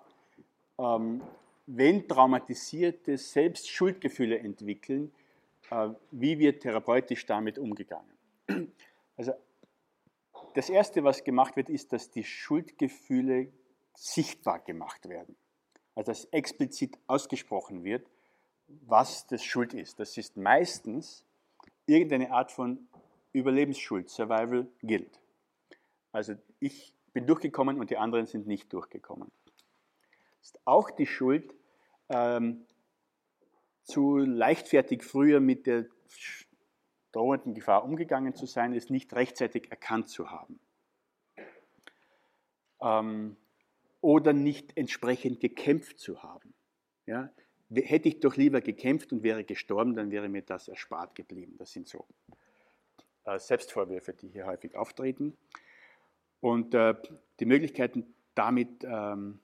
[0.78, 1.20] ähm,
[1.66, 5.12] wenn Traumatisierte selbst Schuldgefühle entwickeln,
[5.72, 8.14] äh, wie wird therapeutisch damit umgegangen?
[9.16, 9.32] Also
[10.54, 13.48] das Erste, was gemacht wird, ist, dass die Schuldgefühle
[13.94, 15.36] sichtbar gemacht werden.
[15.94, 18.06] Also dass explizit ausgesprochen wird,
[18.66, 20.00] was das Schuld ist.
[20.00, 21.24] Das ist meistens
[21.86, 22.88] irgendeine Art von
[23.32, 25.20] Überlebensschuld, Survival Guilt.
[26.12, 29.30] Also ich bin durchgekommen und die anderen sind nicht durchgekommen.
[30.42, 31.54] Ist auch die Schuld,
[32.08, 32.66] ähm,
[33.84, 35.86] zu leichtfertig früher mit der
[37.12, 40.58] drohenden Gefahr umgegangen zu sein, es nicht rechtzeitig erkannt zu haben.
[42.80, 43.36] Ähm,
[44.04, 46.52] oder nicht entsprechend gekämpft zu haben.
[47.06, 47.32] Ja?
[47.70, 51.56] Hätte ich doch lieber gekämpft und wäre gestorben, dann wäre mir das erspart geblieben.
[51.56, 52.04] Das sind so
[53.24, 55.38] äh, Selbstvorwürfe, die hier häufig auftreten.
[56.40, 56.94] Und äh,
[57.40, 59.40] die Möglichkeiten, damit ähm,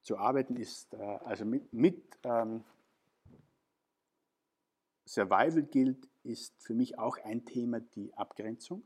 [0.00, 2.64] zu arbeiten, ist äh, also mit, mit ähm,
[5.04, 8.82] Survival Guild ist für mich auch ein Thema die Abgrenzung,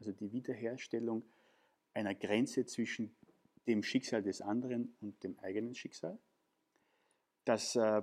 [0.00, 1.22] also die Wiederherstellung
[1.92, 3.14] einer Grenze zwischen
[3.66, 6.18] dem Schicksal des anderen und dem eigenen Schicksal.
[7.44, 8.02] Dass äh,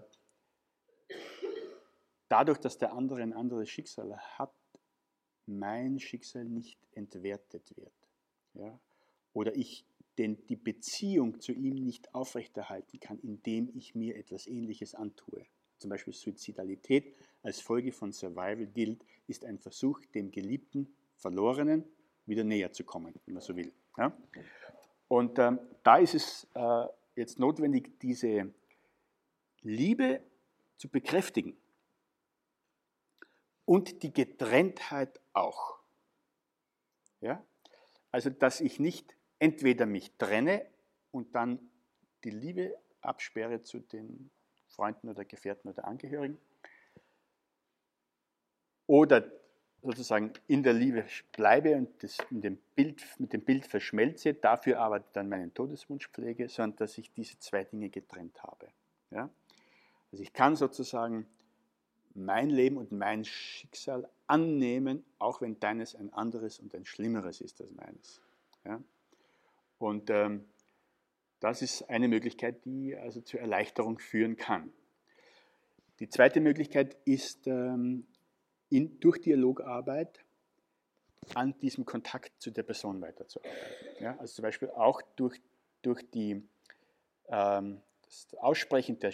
[2.27, 4.53] dadurch, dass der andere ein anderes Schicksal hat,
[5.45, 7.93] mein Schicksal nicht entwertet wird.
[8.53, 8.79] Ja?
[9.33, 9.85] Oder ich
[10.17, 15.45] den, die Beziehung zu ihm nicht aufrechterhalten kann, indem ich mir etwas Ähnliches antue.
[15.77, 21.85] Zum Beispiel Suizidalität als Folge von Survival gilt, ist ein Versuch, dem geliebten Verlorenen
[22.25, 23.71] wieder näher zu kommen, wenn man so will.
[23.97, 24.15] Ja?
[25.09, 26.85] Und ähm, da ist es äh,
[27.15, 28.53] jetzt notwendig, diese
[29.61, 30.23] Liebe
[30.77, 31.57] zu bekräftigen
[33.65, 35.79] und die Getrenntheit auch.
[37.21, 37.43] Ja?
[38.11, 40.65] Also, dass ich nicht entweder mich trenne
[41.11, 41.59] und dann
[42.23, 44.29] die Liebe absperre zu den
[44.67, 46.39] Freunden oder Gefährten oder Angehörigen
[48.85, 49.31] oder
[49.81, 54.79] sozusagen in der Liebe bleibe und das in dem Bild, mit dem Bild verschmelze, dafür
[54.79, 58.67] aber dann meinen Todeswunsch pflege, sondern dass ich diese zwei Dinge getrennt habe.
[59.11, 59.29] Ja?
[60.11, 61.27] Also ich kann sozusagen
[62.13, 67.61] mein Leben und mein Schicksal annehmen, auch wenn deines ein anderes und ein schlimmeres ist
[67.61, 68.21] als meines.
[68.65, 68.81] Ja?
[69.77, 70.45] Und ähm,
[71.39, 74.73] das ist eine Möglichkeit, die also zur Erleichterung führen kann.
[75.99, 78.05] Die zweite Möglichkeit ist, ähm,
[78.69, 80.23] in, durch Dialogarbeit
[81.35, 83.57] an diesem Kontakt zu der Person weiterzuarbeiten.
[83.99, 85.39] Ja, also zum Beispiel auch durch,
[85.81, 86.43] durch die,
[87.27, 89.13] ähm, das Aussprechen der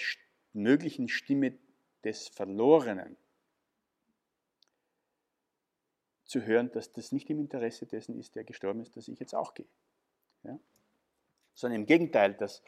[0.53, 1.58] möglichen Stimme
[2.03, 3.18] des Verlorenen
[6.26, 9.36] zu hören, dass das nicht im Interesse dessen ist, der gestorben ist, dass ich jetzt
[9.36, 9.68] auch gehe.
[10.43, 10.60] Ja?
[11.53, 12.62] Sondern im Gegenteil, dass,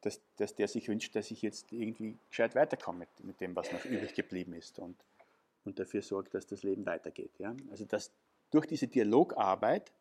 [0.00, 3.72] dass, dass der sich wünscht, dass ich jetzt irgendwie gescheit weiterkomme mit, mit dem, was
[3.72, 4.78] noch übrig geblieben ist.
[4.78, 4.96] Und
[5.64, 7.38] und dafür sorgt, dass das Leben weitergeht.
[7.38, 7.54] Ja?
[7.70, 8.12] Also dass
[8.50, 9.92] durch diese Dialogarbeit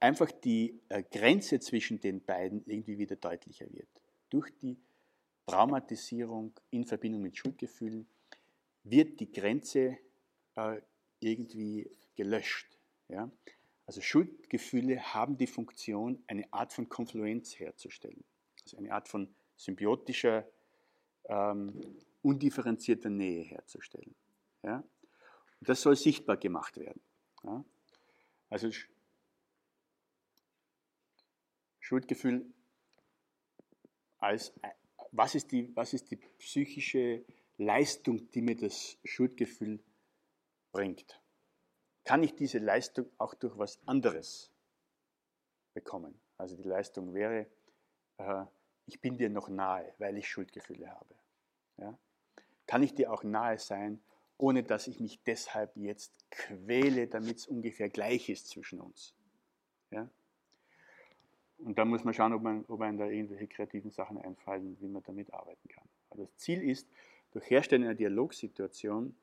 [0.00, 3.88] einfach die äh, Grenze zwischen den beiden irgendwie wieder deutlicher wird.
[4.30, 4.76] Durch die
[5.46, 8.06] Traumatisierung in Verbindung mit Schuldgefühlen
[8.84, 9.98] wird die Grenze
[10.56, 10.80] äh,
[11.20, 12.78] irgendwie gelöscht.
[13.08, 13.30] Ja?
[13.86, 18.22] Also Schuldgefühle haben die Funktion, eine Art von Konfluenz herzustellen.
[18.62, 20.46] Also eine Art von symbiotischer,
[21.24, 21.80] ähm,
[22.22, 24.14] undifferenzierter Nähe herzustellen.
[24.62, 24.84] Ja?
[25.60, 27.00] Das soll sichtbar gemacht werden.
[27.42, 27.64] Ja?
[28.48, 28.70] Also
[31.80, 32.52] Schuldgefühl
[34.18, 34.52] als,
[35.12, 37.24] was ist, die, was ist die psychische
[37.56, 39.82] Leistung, die mir das Schuldgefühl
[40.72, 41.20] bringt?
[42.04, 44.50] Kann ich diese Leistung auch durch was anderes
[45.74, 46.20] bekommen?
[46.36, 47.46] Also die Leistung wäre,
[48.18, 48.44] äh,
[48.86, 51.14] ich bin dir noch nahe, weil ich Schuldgefühle habe.
[51.76, 51.98] Ja?
[52.66, 54.02] Kann ich dir auch nahe sein,
[54.38, 59.14] ohne dass ich mich deshalb jetzt quäle, damit es ungefähr gleich ist zwischen uns.
[59.90, 60.08] Ja?
[61.58, 64.86] Und da muss man schauen, ob, man, ob einem da irgendwelche kreativen Sachen einfallen, wie
[64.86, 65.88] man damit arbeiten kann.
[66.10, 66.88] Aber das Ziel ist,
[67.32, 69.14] durch Herstellen einer Dialogsituation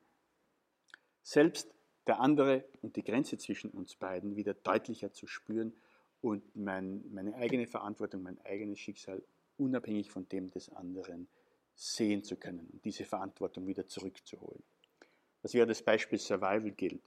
[1.22, 1.74] selbst
[2.06, 5.72] der andere und die Grenze zwischen uns beiden wieder deutlicher zu spüren
[6.20, 9.22] und mein, meine eigene Verantwortung, mein eigenes Schicksal
[9.56, 11.26] unabhängig von dem des anderen
[11.74, 14.62] sehen zu können und diese Verantwortung wieder zurückzuholen.
[15.46, 17.00] Das wäre das Beispiel Survival Guild.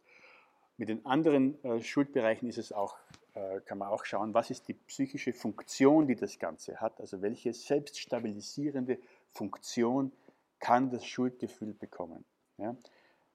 [0.77, 2.97] Mit den anderen äh, Schuldbereichen ist es auch,
[3.33, 7.01] äh, kann man auch schauen, was ist die psychische Funktion, die das Ganze hat.
[7.01, 8.97] Also welche selbststabilisierende
[9.33, 10.13] Funktion
[10.59, 12.23] kann das Schuldgefühl bekommen.
[12.57, 12.77] Ja?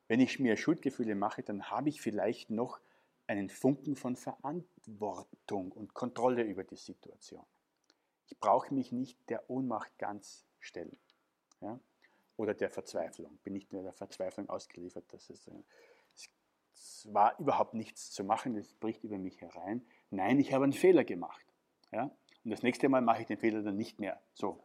[0.09, 2.80] Wenn ich mir Schuldgefühle mache, dann habe ich vielleicht noch
[3.26, 7.44] einen Funken von Verantwortung und Kontrolle über die Situation.
[8.24, 10.96] Ich brauche mich nicht der Ohnmacht ganz stellen.
[11.61, 11.78] Ja?
[12.37, 13.39] Oder der Verzweiflung.
[13.43, 15.53] Bin nicht nur der Verzweiflung ausgeliefert, dass es, äh,
[16.74, 19.85] es war überhaupt nichts zu machen, es bricht über mich herein.
[20.11, 21.47] Nein, ich habe einen Fehler gemacht.
[21.93, 22.11] Ja?
[22.45, 24.20] Und das nächste Mal mache ich den Fehler dann nicht mehr.
[24.32, 24.62] So.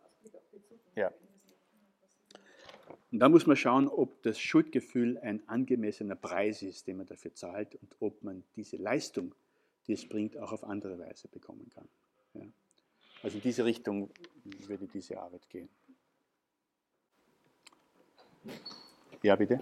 [0.95, 1.13] Ja.
[3.11, 7.34] Und da muss man schauen, ob das Schuldgefühl ein angemessener Preis ist, den man dafür
[7.34, 9.34] zahlt und ob man diese Leistung,
[9.88, 11.88] die es bringt, auch auf andere Weise bekommen kann.
[12.34, 12.45] Ja.
[13.23, 14.11] Also in diese Richtung
[14.43, 15.69] würde diese Arbeit gehen.
[19.23, 19.59] Ja, bitte.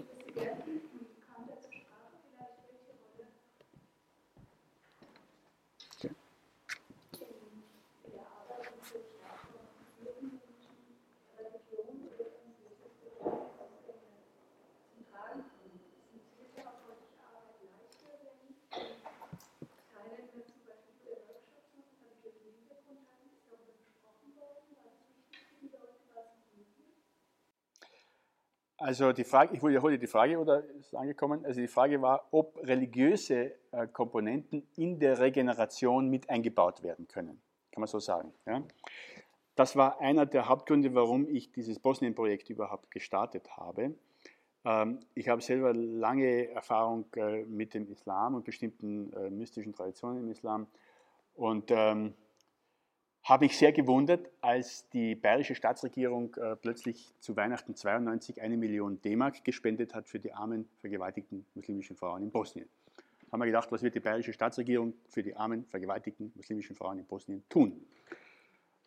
[28.78, 31.44] Also die Frage, ich wiederhole die Frage oder ist angekommen?
[31.44, 37.40] Also die Frage war, ob religiöse äh, Komponenten in der Regeneration mit eingebaut werden können.
[37.72, 38.32] Kann man so sagen.
[38.46, 38.62] Ja?
[39.56, 43.96] Das war einer der Hauptgründe, warum ich dieses Bosnien-Projekt überhaupt gestartet habe.
[44.64, 50.20] Ähm, ich habe selber lange Erfahrung äh, mit dem Islam und bestimmten äh, mystischen Traditionen
[50.20, 50.68] im Islam.
[51.34, 52.14] Und ähm,
[53.28, 59.02] habe mich sehr gewundert, als die bayerische Staatsregierung äh, plötzlich zu Weihnachten 92 eine Million
[59.02, 62.68] D-Mark gespendet hat für die armen, vergewaltigten muslimischen Frauen in Bosnien.
[63.30, 67.04] haben wir gedacht, was wird die bayerische Staatsregierung für die armen, vergewaltigten muslimischen Frauen in
[67.04, 67.86] Bosnien tun?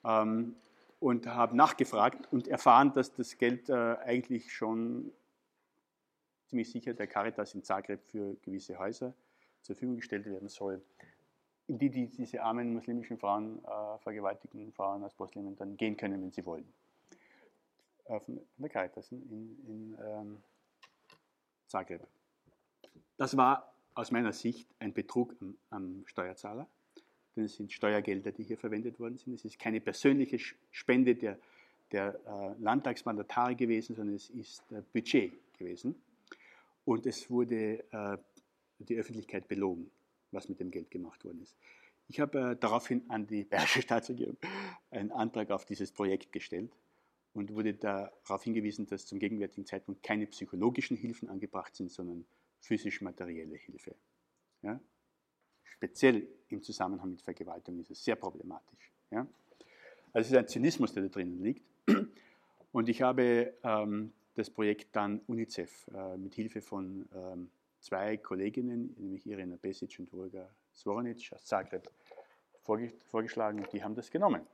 [0.04, 0.56] Ähm,
[1.00, 5.12] und habe nachgefragt und erfahren, dass das Geld äh, eigentlich schon
[6.48, 9.14] ziemlich sicher der Caritas in Zagreb für gewisse Häuser
[9.62, 10.82] zur Verfügung gestellt werden soll,
[11.72, 16.22] in die, die diese armen muslimischen Frauen, äh, vergewaltigten Frauen aus Bosnien dann gehen können,
[16.22, 16.66] wenn sie wollen.
[18.06, 19.22] Äh, von der Caritas in,
[19.66, 20.38] in ähm,
[21.68, 22.06] Zagreb.
[23.16, 26.68] Das war aus meiner Sicht ein Betrug am, am Steuerzahler,
[27.38, 29.34] denn es sind Steuergelder, die hier verwendet worden sind.
[29.34, 30.40] Es ist keine persönliche
[30.72, 31.38] Spende der,
[31.94, 35.96] der äh, Landtagsmandatare gewesen, sondern es ist äh, Budget gewesen.
[36.84, 38.18] Und es wurde äh,
[38.80, 39.90] die Öffentlichkeit belogen,
[40.32, 41.56] was mit dem Geld gemacht worden ist.
[42.08, 44.38] Ich habe äh, daraufhin an die Bayerische Staatsregierung
[44.90, 46.72] einen Antrag auf dieses Projekt gestellt
[47.34, 52.26] und wurde darauf hingewiesen, dass zum gegenwärtigen Zeitpunkt keine psychologischen Hilfen angebracht sind, sondern
[52.60, 53.96] physisch-materielle Hilfe.
[54.62, 54.80] Ja?
[55.64, 58.92] Speziell im Zusammenhang mit Vergewaltigung ist es sehr problematisch.
[59.10, 59.28] Ja?
[60.14, 61.66] Also es ist ein Zynismus, der da drinnen liegt.
[62.72, 67.50] Und ich habe ähm, das Projekt dann UNICEF äh, mit Hilfe von ähm,
[67.82, 71.90] zwei Kolleginnen, nämlich Irina Besic und Olga Svoronic aus Zagreb,
[72.64, 74.46] vorgeschlagen und die haben das genommen.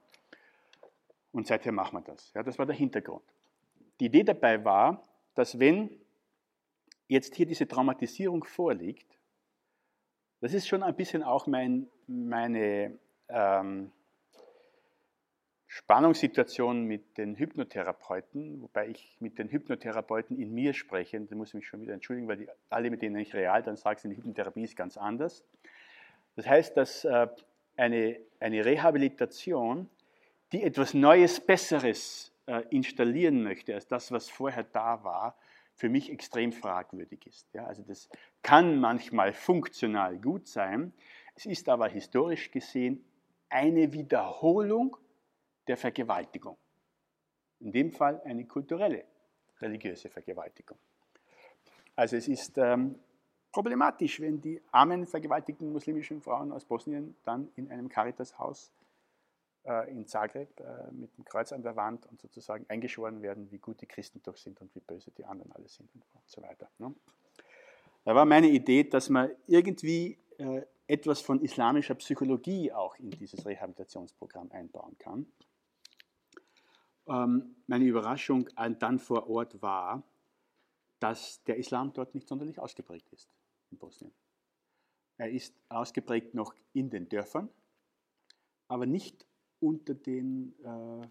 [1.31, 2.33] Und seither machen wir das.
[2.33, 3.23] Ja, das war der Hintergrund.
[3.99, 5.03] Die Idee dabei war,
[5.35, 5.99] dass wenn
[7.07, 9.19] jetzt hier diese Traumatisierung vorliegt,
[10.39, 12.97] das ist schon ein bisschen auch mein, meine
[13.27, 13.91] ähm,
[15.77, 21.53] Spannungssituation mit den Hypnotherapeuten, wobei ich mit den Hypnotherapeuten in mir spreche, da muss ich
[21.53, 24.63] mich schon wieder entschuldigen, weil die, alle, mit denen ich real dann sage, die Hypnotherapie
[24.63, 25.43] ist ganz anders.
[26.35, 27.27] Das heißt, dass äh,
[27.75, 29.87] eine, eine Rehabilitation,
[30.51, 35.37] die etwas Neues, Besseres äh, installieren möchte, als das, was vorher da war,
[35.75, 37.53] für mich extrem fragwürdig ist.
[37.53, 38.09] Ja, also das
[38.41, 40.91] kann manchmal funktional gut sein,
[41.35, 43.05] es ist aber historisch gesehen
[43.49, 44.97] eine Wiederholung
[45.67, 46.57] der Vergewaltigung.
[47.59, 49.03] In dem Fall eine kulturelle,
[49.59, 50.77] religiöse Vergewaltigung.
[51.95, 52.99] Also es ist ähm,
[53.51, 58.71] problematisch, wenn die armen, vergewaltigten muslimischen Frauen aus Bosnien dann in einem Caritas-Haus
[59.65, 63.57] äh, in Zagreb äh, mit dem Kreuz an der Wand und sozusagen eingeschworen werden, wie
[63.57, 66.69] gut die Christen doch sind und wie böse die anderen alle sind und so weiter.
[66.77, 66.93] Ne?
[68.05, 73.45] Da war meine Idee, dass man irgendwie äh, etwas von islamischer Psychologie auch in dieses
[73.45, 75.25] Rehabilitationsprogramm einbauen kann.
[77.07, 80.03] Ähm, meine Überraschung dann vor Ort war,
[80.99, 83.29] dass der Islam dort nicht sonderlich ausgeprägt ist
[83.71, 84.13] in Bosnien.
[85.17, 87.49] Er ist ausgeprägt noch in den Dörfern,
[88.67, 89.25] aber nicht
[89.59, 91.07] unter den äh,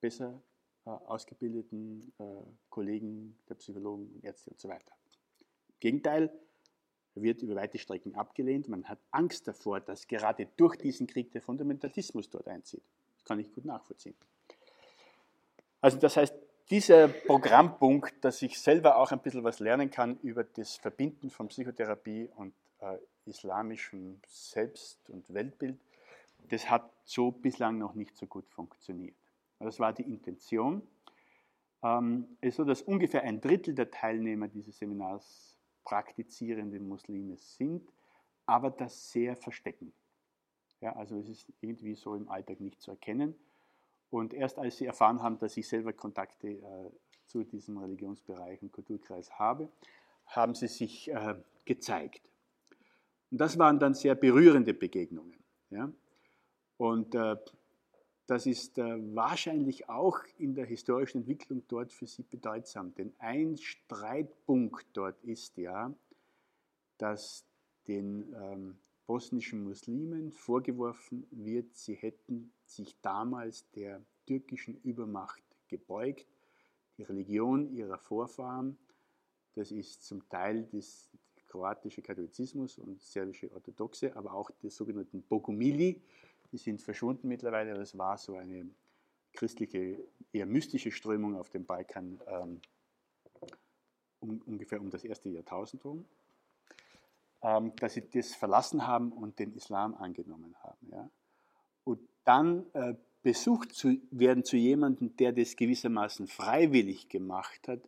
[0.00, 0.42] besser
[0.84, 2.24] äh, ausgebildeten äh,
[2.68, 4.92] Kollegen der Psychologen, Ärzte und so weiter.
[5.68, 6.32] Im Gegenteil,
[7.14, 8.68] er wird über weite Strecken abgelehnt.
[8.68, 12.82] Man hat Angst davor, dass gerade durch diesen Krieg der Fundamentalismus dort einzieht.
[13.14, 14.14] Das kann ich gut nachvollziehen.
[15.84, 16.34] Also das heißt,
[16.70, 21.48] dieser Programmpunkt, dass ich selber auch ein bisschen was lernen kann über das Verbinden von
[21.48, 22.96] Psychotherapie und äh,
[23.26, 25.78] islamischem Selbst- und Weltbild,
[26.48, 29.14] das hat so bislang noch nicht so gut funktioniert.
[29.58, 30.80] Das war die Intention.
[31.82, 37.86] Ähm, es ist so, dass ungefähr ein Drittel der Teilnehmer dieses Seminars praktizierende Muslime sind,
[38.46, 39.92] aber das sehr verstecken.
[40.80, 43.34] Ja, also es ist irgendwie so im Alltag nicht zu erkennen.
[44.14, 46.90] Und erst als sie erfahren haben, dass ich selber Kontakte äh,
[47.26, 49.68] zu diesem Religionsbereich und Kulturkreis habe,
[50.26, 51.34] haben sie sich äh,
[51.64, 52.22] gezeigt.
[53.32, 55.34] Und das waren dann sehr berührende Begegnungen.
[55.70, 55.90] Ja?
[56.76, 57.34] Und äh,
[58.28, 62.94] das ist äh, wahrscheinlich auch in der historischen Entwicklung dort für sie bedeutsam.
[62.94, 65.92] Denn ein Streitpunkt dort ist ja,
[66.98, 67.44] dass
[67.88, 76.26] den ähm, bosnischen Muslimen vorgeworfen wird, sie hätten sich damals der türkischen Übermacht gebeugt.
[76.96, 78.76] Die Religion ihrer Vorfahren,
[79.54, 81.10] das ist zum Teil das
[81.46, 86.00] kroatische Katholizismus und serbische Orthodoxe, aber auch die sogenannten Bogumili,
[86.50, 87.74] die sind verschwunden mittlerweile.
[87.74, 88.68] Das war so eine
[89.32, 89.98] christliche,
[90.32, 92.60] eher mystische Strömung auf dem Balkan ähm,
[94.20, 96.04] um, ungefähr um das erste Jahrtausend rum.
[97.44, 100.88] Ähm, dass sie das verlassen haben und den Islam angenommen haben.
[100.90, 101.10] Ja.
[101.84, 107.80] Und dann äh, besucht zu werden zu jemandem, der das gewissermaßen freiwillig gemacht hat,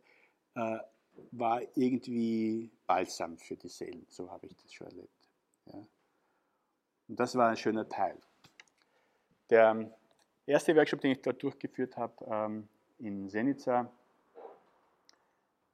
[0.53, 0.77] äh,
[1.31, 4.05] war irgendwie balsam für die Seelen.
[4.09, 5.29] So habe ich das schon erlebt.
[5.65, 5.87] Ja.
[7.07, 8.15] Und das war ein schöner Teil.
[9.49, 9.89] Der
[10.45, 12.67] erste Workshop, den ich dort durchgeführt habe, ähm,
[12.99, 13.91] in Senica,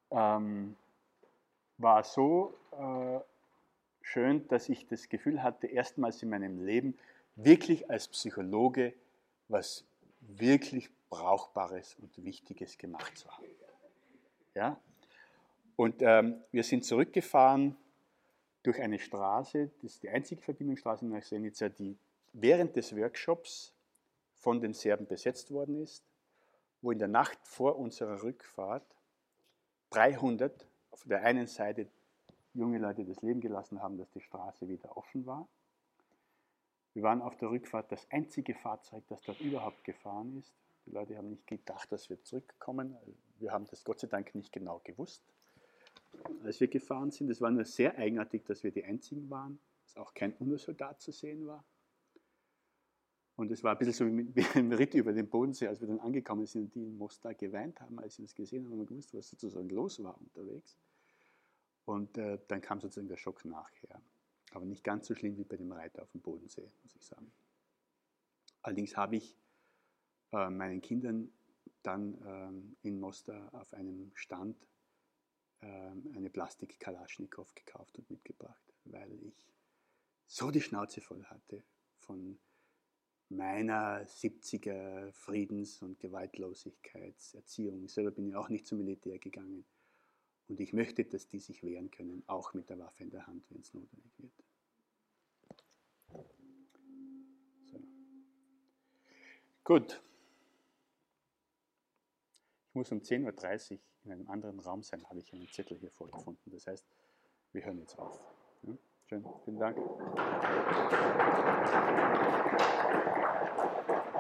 [0.10, 0.78] ähm,
[1.78, 3.20] war so äh,
[4.04, 6.96] schön, dass ich das Gefühl hatte, erstmals in meinem Leben
[7.36, 8.94] wirklich als Psychologe
[9.48, 9.86] was
[10.22, 13.46] wirklich Brauchbares und Wichtiges gemacht zu haben.
[14.56, 14.80] Ja?
[15.76, 17.76] Und ähm, wir sind zurückgefahren
[18.64, 21.98] durch eine Straße, das ist die einzige Verbindungsstraße nach Senica, die
[22.32, 23.74] während des Workshops
[24.36, 26.04] von den Serben besetzt worden ist,
[26.82, 28.86] wo in der Nacht vor unserer Rückfahrt
[29.92, 31.88] 300 auf der einen Seite
[32.54, 35.48] junge Leute das Leben gelassen haben, dass die Straße wieder offen war.
[36.94, 40.54] Wir waren auf der Rückfahrt das einzige Fahrzeug, das dort überhaupt gefahren ist.
[40.86, 42.96] Die Leute haben nicht gedacht, dass wir zurückkommen.
[43.40, 45.24] Wir haben das Gott sei Dank nicht genau gewusst,
[46.44, 47.30] als wir gefahren sind.
[47.30, 51.12] Es war nur sehr eigenartig, dass wir die Einzigen waren, dass auch kein UNO-Soldat zu
[51.12, 51.64] sehen war.
[53.36, 56.00] Und es war ein bisschen so wie ein Ritt über den Bodensee, als wir dann
[56.00, 59.14] angekommen sind und die in Mostar geweint haben, als sie uns gesehen haben und gewusst,
[59.16, 60.78] was sozusagen los war unterwegs.
[61.86, 64.02] Und äh, dann kam sozusagen der Schock nachher.
[64.52, 67.32] Aber nicht ganz so schlimm wie bei dem Reiter auf dem Bodensee, muss ich sagen.
[68.62, 69.38] Allerdings habe ich
[70.32, 71.32] äh, meinen Kindern
[71.82, 74.68] dann ähm, in Mostar auf einem Stand
[75.62, 79.54] ähm, eine Plastik-Kalaschnikow gekauft und mitgebracht, weil ich
[80.26, 81.64] so die Schnauze voll hatte
[81.98, 82.40] von
[83.30, 87.88] meiner 70er Friedens- und Gewaltlosigkeitserziehung.
[87.88, 89.66] Selber bin ich auch nicht zum Militär gegangen.
[90.48, 93.46] Und ich möchte, dass die sich wehren können, auch mit der Waffe in der Hand,
[93.50, 94.34] wenn es notwendig wird.
[97.66, 97.82] So.
[99.64, 100.04] Gut.
[102.70, 105.92] Ich muss um 10.30 Uhr in einem anderen Raum sein, habe ich einen Zettel hier
[105.92, 106.52] vorgefunden.
[106.52, 106.86] Das heißt,
[107.54, 108.20] wir hören jetzt auf.
[108.64, 108.78] Ja?
[109.06, 109.78] Schön, vielen Dank.
[113.78, 114.13] Applaus